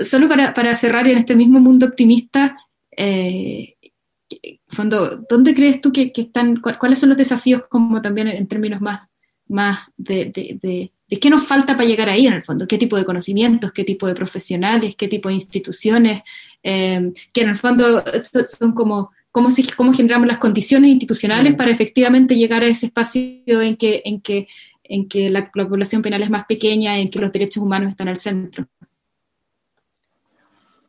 Solo 0.05 0.29
para, 0.29 0.53
para, 0.55 0.75
cerrar 0.75 1.07
en 1.09 1.19
este 1.19 1.37
mismo 1.37 1.59
mundo 1.59 1.87
optimista, 1.87 2.57
eh, 2.97 3.77
fondo, 4.67 5.25
¿dónde 5.29 5.55
crees 5.55 5.81
tú 5.81 5.93
que, 5.93 6.13
que, 6.13 6.23
están, 6.23 6.61
cuáles 6.61 6.99
son 6.99 7.11
los 7.11 7.19
desafíos 7.19 7.63
como 7.69 8.03
también 8.03 8.29
en, 8.29 8.47
términos 8.47 8.81
más, 8.81 9.09
más 9.47 9.81
de, 9.97 10.33
de 10.33 10.91
de 11.09 11.19
qué 11.19 11.31
nos 11.31 11.47
falta 11.47 11.77
para 11.77 11.89
llegar 11.89 12.09
ahí 12.09 12.27
en 12.27 12.33
el 12.33 12.45
fondo, 12.45 12.67
qué 12.67 12.79
tipo 12.79 12.97
de 12.97 13.05
conocimientos, 13.05 13.73
qué 13.73 13.85
tipo 13.85 14.07
de 14.07 14.15
profesionales, 14.15 14.97
qué 14.97 15.09
tipo 15.09 15.29
de 15.29 15.37
instituciones, 15.37 16.23
eh, 16.63 17.13
que 17.33 17.43
en 17.43 17.51
el 17.51 17.57
fondo 17.57 18.03
son 18.59 18.73
como 18.73 19.13
cómo, 19.31 19.51
generamos 19.93 20.27
las 20.27 20.39
condiciones 20.39 20.91
institucionales 20.91 21.55
para 21.55 21.71
efectivamente 21.71 22.35
llegar 22.35 22.63
a 22.63 22.67
ese 22.67 22.87
espacio 22.87 23.61
en 23.61 23.77
que, 23.77 24.03
en 24.05 24.21
que, 24.21 24.49
en 24.83 25.07
que 25.09 25.31
la, 25.31 25.51
población 25.53 26.03
penal 26.03 26.23
es 26.23 26.31
más 26.31 26.47
pequeña, 26.47 26.99
en 26.99 27.11
que 27.11 27.21
los 27.21 27.31
derechos 27.31 27.63
humanos 27.63 27.91
están 27.91 28.09
al 28.09 28.17
centro. 28.17 28.67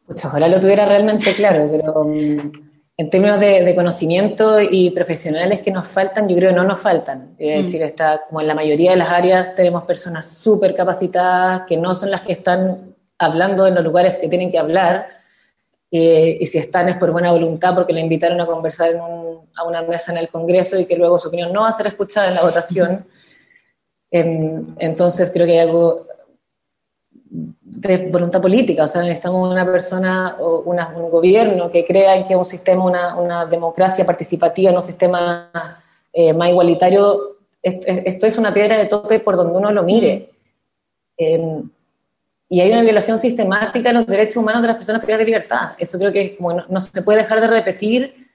Pues 0.08 0.24
ojalá 0.24 0.48
lo 0.48 0.60
tuviera 0.60 0.86
realmente 0.86 1.34
claro, 1.34 1.68
pero 1.70 2.06
mm, 2.06 2.52
en 2.96 3.10
términos 3.10 3.42
de, 3.42 3.76
conocimiento 3.76 4.60
y 4.62 4.90
profesionales 4.92 5.60
que 5.60 5.70
nos 5.70 5.86
faltan, 5.86 6.30
yo 6.30 6.36
creo 6.38 6.50
que 6.52 6.56
no 6.56 6.64
nos 6.64 6.80
faltan. 6.80 7.36
Es 7.38 7.60
mm. 7.60 7.66
decir, 7.66 7.84
está 7.84 8.24
como 8.28 8.40
en 8.40 8.48
la 8.48 8.56
mayoría 8.56 8.92
de 8.92 8.98
las 8.98 9.12
áreas 9.12 9.54
tenemos 9.54 9.84
personas 9.84 10.30
súper 10.30 10.74
capacitadas 10.74 11.64
que 11.68 11.76
no 11.76 11.94
son 11.94 12.10
las 12.10 12.22
que 12.22 12.32
están 12.32 12.96
hablando 13.20 13.68
en 13.68 13.76
los 13.76 13.84
lugares 13.84 14.16
que 14.16 14.30
tienen 14.30 14.50
que 14.50 14.58
hablar. 14.58 15.10
Eh, 15.92 16.38
y 16.40 16.46
si 16.46 16.58
están 16.58 16.88
es 16.88 16.96
por 16.96 17.12
buena 17.12 17.32
voluntad 17.32 17.76
porque 17.76 17.94
le 17.94 18.02
invitaron 18.02 18.40
a 18.40 18.46
conversar 18.46 18.96
a 18.96 19.64
una 19.64 19.82
mesa 19.82 20.12
en 20.14 20.20
el 20.20 20.30
Congreso 20.30 20.80
y 20.80 20.86
que 20.86 20.96
luego 20.96 21.20
su 21.20 21.28
opinión 21.28 21.52
no 21.52 21.62
va 21.62 21.70
a 21.70 21.74
ser 21.74 21.88
escuchada 21.88 22.30
en 22.30 22.36
la 22.36 22.44
votación. 22.44 23.06
Em, 24.10 24.74
entonces 24.80 25.30
creo 25.34 25.46
que 25.46 25.52
hay 25.52 25.68
algo 25.68 26.08
de 27.80 28.10
voluntad 28.10 28.42
política, 28.42 28.86
o 28.86 28.88
sea, 28.88 29.04
necesitamos 29.04 29.54
una 29.54 29.64
persona 29.64 30.36
o 30.40 30.64
un 30.66 31.10
gobierno 31.12 31.70
que 31.70 31.86
crea 31.86 32.16
en 32.16 32.28
que 32.28 32.36
un 32.36 32.44
sistema, 32.44 32.84
una, 32.84 33.16
una 33.16 33.46
democracia 33.46 34.04
participativa, 34.04 34.72
en 34.72 34.78
un 34.78 34.84
sistema 34.84 35.52
eh, 36.12 36.34
más 36.34 36.50
igualitario, 36.50 37.38
esto, 37.62 38.26
es 38.26 38.38
una 38.40 38.52
piedra 38.52 38.80
de 38.80 38.88
tope 38.88 39.20
por 39.20 39.36
donde 39.38 39.60
uno 39.60 39.72
lo 39.72 39.84
mire. 39.84 40.32
Em, 41.18 41.70
y 42.50 42.62
hay 42.62 42.72
una 42.72 42.82
violación 42.82 43.20
sistemática 43.20 43.90
de 43.90 43.94
los 43.94 44.08
derechos 44.08 44.38
humanos 44.38 44.64
de 44.64 44.70
las 44.70 44.78
personas 44.78 45.02
privadas 45.02 45.20
de 45.20 45.32
libertad. 45.32 45.72
Eso 45.78 46.00
creo 46.00 46.12
que 46.12 46.36
como 46.36 46.54
no, 46.54 46.80
se 46.80 47.04
puede 47.04 47.20
dejar 47.20 47.42
de 47.42 47.48
repetir, 47.48 48.28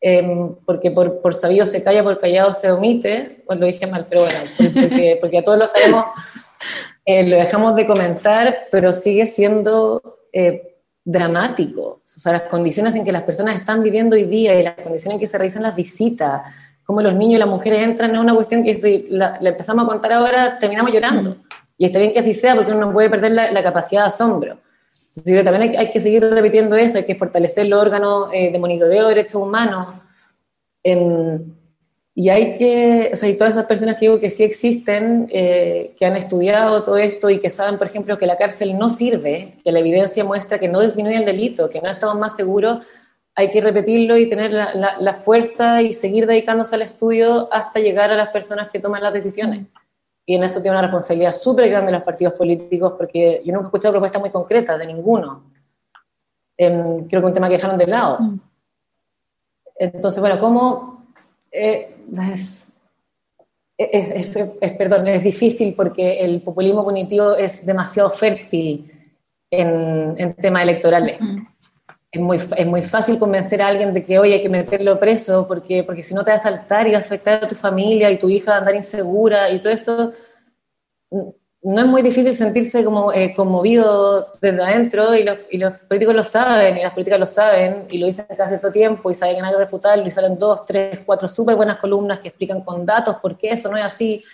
em, 0.00 0.54
porque 0.64 0.90
por, 0.90 1.20
por, 1.20 1.34
sabido 1.34 1.66
se 1.66 1.84
calla, 1.84 2.02
por 2.02 2.18
callado 2.18 2.54
se 2.54 2.72
omite, 2.72 3.42
pues 3.46 3.58
lo 3.60 3.66
dije 3.66 3.86
mal, 3.86 4.06
pero 4.08 4.22
bueno, 4.22 4.38
porque, 4.56 5.18
porque 5.20 5.38
a 5.38 5.44
todos 5.44 5.58
lo 5.58 5.66
sabemos 5.66 6.06
eh, 7.04 7.28
lo 7.28 7.36
dejamos 7.36 7.74
de 7.74 7.86
comentar, 7.86 8.68
pero 8.70 8.92
sigue 8.92 9.26
siendo 9.26 10.18
eh, 10.32 10.78
dramático. 11.04 11.82
O 11.82 12.02
sea, 12.04 12.32
las 12.32 12.42
condiciones 12.42 12.94
en 12.94 13.04
que 13.04 13.12
las 13.12 13.24
personas 13.24 13.56
están 13.56 13.82
viviendo 13.82 14.14
hoy 14.14 14.24
día 14.24 14.58
y 14.58 14.62
las 14.62 14.74
condiciones 14.74 15.16
en 15.16 15.20
que 15.20 15.26
se 15.26 15.36
realizan 15.36 15.64
las 15.64 15.74
visitas, 15.74 16.42
cómo 16.84 17.02
los 17.02 17.14
niños 17.14 17.36
y 17.36 17.38
las 17.38 17.48
mujeres 17.48 17.80
entran, 17.80 18.14
es 18.14 18.20
una 18.20 18.34
cuestión 18.34 18.62
que 18.62 18.74
si 18.74 19.06
la, 19.08 19.38
empezamos 19.40 19.84
a 19.84 19.88
contar 19.88 20.12
ahora, 20.12 20.58
terminamos 20.58 20.92
llorando. 20.92 21.36
Y 21.76 21.86
está 21.86 21.98
bien 21.98 22.12
que 22.12 22.20
así 22.20 22.34
sea, 22.34 22.54
porque 22.54 22.70
uno 22.70 22.86
no 22.86 22.92
puede 22.92 23.10
perder 23.10 23.32
la, 23.32 23.62
capacidad 23.62 24.02
de 24.02 24.08
asombro. 24.08 24.58
Entonces, 25.08 25.44
también 25.44 25.76
hay, 25.76 25.90
que 25.90 26.00
seguir 26.00 26.24
repitiendo 26.24 26.76
eso, 26.76 26.98
hay 26.98 27.04
que 27.04 27.16
fortalecer 27.16 27.66
los 27.66 27.82
órganos 27.82 28.28
eh, 28.32 28.52
de 28.52 28.58
monitoreo 28.58 29.08
de 29.08 29.14
derechos 29.14 29.42
humanos. 29.42 29.94
Y 32.14 32.28
hay 32.28 32.56
que, 32.56 33.10
o 33.12 33.16
sea, 33.16 33.28
y 33.28 33.36
todas 33.36 33.54
esas 33.54 33.64
personas 33.64 33.96
que 33.96 34.06
digo 34.06 34.20
que 34.20 34.28
sí 34.28 34.44
existen, 34.44 35.28
eh, 35.30 35.94
que 35.98 36.04
han 36.04 36.14
estudiado 36.16 36.84
todo 36.84 36.98
esto 36.98 37.30
y 37.30 37.40
que 37.40 37.48
saben, 37.48 37.78
por 37.78 37.86
ejemplo, 37.86 38.18
que 38.18 38.26
la 38.26 38.36
cárcel 38.36 38.78
no 38.78 38.90
sirve, 38.90 39.52
que 39.64 39.72
la 39.72 39.78
evidencia 39.78 40.22
muestra 40.22 40.58
que 40.58 40.68
no 40.68 40.80
disminuye 40.80 41.16
el 41.16 41.24
delito, 41.24 41.70
que 41.70 41.80
no 41.80 41.88
estamos 41.88 42.18
más 42.18 42.36
seguros, 42.36 42.84
hay 43.34 43.50
que 43.50 43.62
repetirlo 43.62 44.18
y 44.18 44.28
tener 44.28 44.52
la, 44.52 44.98
la, 45.00 45.14
fuerza 45.14 45.80
y 45.80 45.94
seguir 45.94 46.26
dedicándose 46.26 46.74
al 46.74 46.82
estudio 46.82 47.50
hasta 47.50 47.80
llegar 47.80 48.10
a 48.10 48.14
las 48.14 48.28
personas 48.28 48.68
que 48.68 48.78
toman 48.78 49.02
las 49.02 49.14
decisiones. 49.14 49.66
Y 50.26 50.34
en 50.34 50.44
eso 50.44 50.60
tiene 50.60 50.76
una 50.76 50.82
responsabilidad 50.82 51.32
súper 51.32 51.70
grande 51.70 51.92
los 51.92 52.02
partidos 52.02 52.34
políticos, 52.34 52.92
porque 52.98 53.40
yo 53.42 53.52
nunca 53.54 53.64
he 53.64 53.68
escuchado 53.68 53.92
propuestas 53.92 54.20
muy 54.20 54.30
concretas 54.30 54.78
de 54.78 54.86
ninguno. 54.86 55.44
Em, 56.58 57.06
creo 57.06 57.22
que 57.22 57.26
un 57.26 57.32
tema 57.32 57.48
que 57.48 57.56
dejaron 57.56 57.78
de 57.78 57.86
lado. 57.86 58.18
Mm. 58.20 58.40
Entonces, 59.76 60.20
bueno, 60.20 60.38
¿cómo 60.38 60.92
eh, 61.50 61.91
es, 63.78 64.76
perdón, 64.76 65.08
es 65.08 65.22
difícil 65.22 65.74
porque 65.74 66.20
el 66.20 66.40
populismo 66.42 66.84
cognitivo 66.84 67.34
es 67.36 67.64
demasiado 67.64 68.10
fértil 68.10 68.90
en, 69.50 70.14
en 70.18 70.34
temas 70.34 70.62
electorales. 70.62 71.18
Es 72.10 72.20
muy, 72.20 72.36
es 72.36 72.66
muy 72.66 72.82
fácil 72.82 73.18
convencer 73.18 73.62
a 73.62 73.68
alguien 73.68 73.94
de 73.94 74.04
que, 74.04 74.18
oye, 74.18 74.34
hay 74.34 74.42
que 74.42 74.48
meterlo 74.48 75.00
preso 75.00 75.48
porque, 75.48 75.82
porque 75.82 76.02
si 76.02 76.14
no 76.14 76.24
te 76.24 76.30
va 76.30 76.36
a 76.36 76.40
saltar 76.40 76.86
y 76.86 76.92
va 76.92 76.98
a 76.98 77.00
afectar 77.00 77.44
a 77.44 77.48
tu 77.48 77.54
familia 77.54 78.10
y 78.10 78.18
tu 78.18 78.28
hija 78.28 78.50
va 78.50 78.56
a 78.56 78.60
andar 78.60 78.74
insegura 78.74 79.50
y 79.50 79.60
todo 79.60 79.72
eso. 79.72 80.12
No 81.62 81.80
es 81.80 81.86
muy 81.86 82.02
difícil 82.02 82.34
sentirse 82.34 82.84
como 82.84 83.12
eh, 83.12 83.32
conmovido 83.34 84.32
desde 84.40 84.62
adentro 84.62 85.14
y 85.14 85.22
los, 85.22 85.80
políticos 85.82 86.14
lo 86.14 86.24
saben 86.24 86.76
y 86.76 86.82
las 86.82 86.92
políticas 86.92 87.20
lo 87.20 87.26
saben 87.26 87.86
y 87.88 87.98
lo 87.98 88.06
dicen 88.06 88.26
cada 88.28 88.48
cierto 88.48 88.72
tiempo 88.72 89.10
y 89.10 89.14
saben 89.14 89.36
que 89.36 89.42
que 89.42 89.56
refutarlo 89.58 90.04
y 90.04 90.10
salen 90.10 90.36
dos, 90.36 90.64
tres, 90.64 91.00
cuatro 91.06 91.28
súper 91.28 91.54
buenas 91.54 91.78
columnas 91.78 92.18
que 92.18 92.28
explican 92.28 92.62
con 92.62 92.84
datos 92.84 93.16
por 93.16 93.38
qué 93.38 93.50
eso 93.50 93.70
no 93.70 93.76
es 93.76 93.84
así 93.84 94.24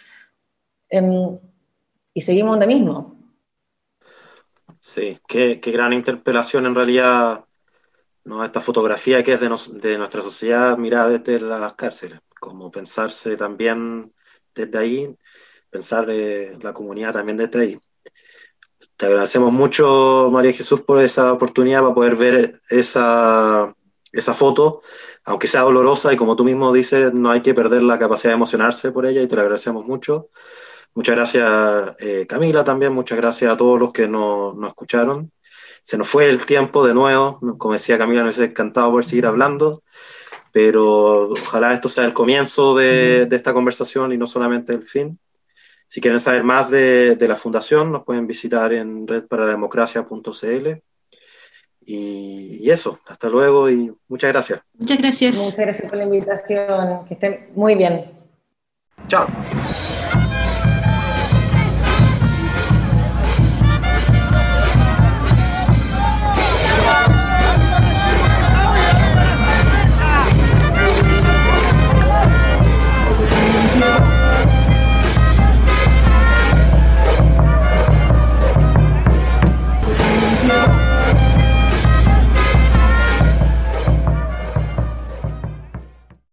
em, 0.89 1.39
y 2.15 2.21
seguimos 2.23 2.53
donde 2.53 2.67
mismo. 2.67 3.15
Sí, 4.81 5.19
qué, 5.29 5.57
gran 5.57 5.93
interpelación 5.93 6.65
en 6.65 6.75
realidad, 6.75 7.45
esta 8.43 8.61
fotografía 8.63 9.23
que 9.23 9.35
es 9.35 9.41
de, 9.41 9.51
de 9.81 9.99
nuestra 9.99 10.23
sociedad 10.23 10.79
mirada 10.79 11.11
desde 11.11 11.41
las 11.41 11.75
cárceles, 11.75 12.21
como 12.41 12.71
pensarse 12.71 13.37
también 13.37 14.15
desde 14.55 14.79
ahí 14.79 15.17
pensar 15.71 16.07
eh, 16.11 16.57
la 16.61 16.73
comunidad 16.73 17.13
también 17.13 17.37
desde 17.37 17.61
ahí. 17.61 17.79
Te 18.97 19.07
agradecemos 19.07 19.53
mucho, 19.53 20.29
María 20.33 20.53
Jesús, 20.53 20.81
por 20.81 21.01
esa 21.01 21.33
oportunidad 21.33 21.83
para 21.83 21.95
poder 21.95 22.17
ver 22.17 22.61
esa, 22.69 23.75
esa 24.13 24.35
foto, 24.35 24.83
aunque 25.25 25.47
sea 25.47 25.63
dolorosa 25.63 26.13
y 26.13 26.17
como 26.17 26.37
tú 26.37 26.45
mismo 26.45 26.73
dices, 26.73 27.13
no 27.15 27.31
hay 27.31 27.43
que 27.43 27.55
perder 27.55 27.83
la 27.83 27.99
capacidad 27.99 28.31
de 28.33 28.37
emocionarse 28.37 28.91
por 28.91 29.07
ella 29.07 29.23
y 29.23 29.29
te 29.29 29.37
lo 29.37 29.43
agradecemos 29.43 29.85
mucho. 29.87 30.31
Muchas 30.95 31.15
gracias, 31.15 31.97
eh, 32.01 32.27
Camila, 32.29 32.65
también. 32.65 32.93
Muchas 32.93 33.19
gracias 33.19 33.53
a 33.53 33.57
todos 33.57 33.79
los 33.79 33.93
que 33.93 34.09
nos, 34.09 34.57
nos 34.57 34.71
escucharon. 34.71 35.31
Se 35.83 35.97
nos 35.97 36.09
fue 36.09 36.29
el 36.29 36.45
tiempo 36.45 36.87
de 36.87 36.95
nuevo. 36.95 37.39
Como 37.59 37.75
decía 37.75 37.99
Camila, 37.99 38.23
nos 38.25 38.37
hubiese 38.37 38.51
encantado 38.51 38.91
poder 38.91 39.05
seguir 39.05 39.27
hablando, 39.27 39.83
pero 40.53 41.31
ojalá 41.31 41.73
esto 41.73 41.89
sea 41.89 42.05
el 42.05 42.13
comienzo 42.13 42.75
de, 42.75 43.27
de 43.27 43.37
esta 43.37 43.53
conversación 43.55 44.13
y 44.13 44.19
no 44.19 44.27
solamente 44.27 44.73
el 44.73 44.83
fin. 44.83 45.19
Si 45.89 46.03
quieren 46.03 46.21
saber 46.21 46.45
más 46.45 46.71
de, 46.71 47.17
de 47.17 47.29
la 47.29 47.35
fundación, 47.35 47.91
nos 47.91 48.05
pueden 48.05 48.27
visitar 48.27 48.75
en 48.75 49.09
redparademocracia.cl. 49.09 50.83
Y, 51.87 52.59
y, 52.61 52.71
eso, 52.71 53.01
hasta 53.09 53.31
luego 53.31 53.71
y 53.71 53.91
muchas 54.09 54.31
gracias. 54.31 54.61
Muchas 54.75 54.99
gracias. 54.99 55.37
Muchas 55.37 55.59
gracias 55.59 55.89
por 55.89 55.99
la 55.99 56.05
invitación, 56.05 57.07
que 57.07 57.15
estén 57.15 57.49
muy 57.55 57.75
bien. 57.75 58.13
Chao. 59.07 59.27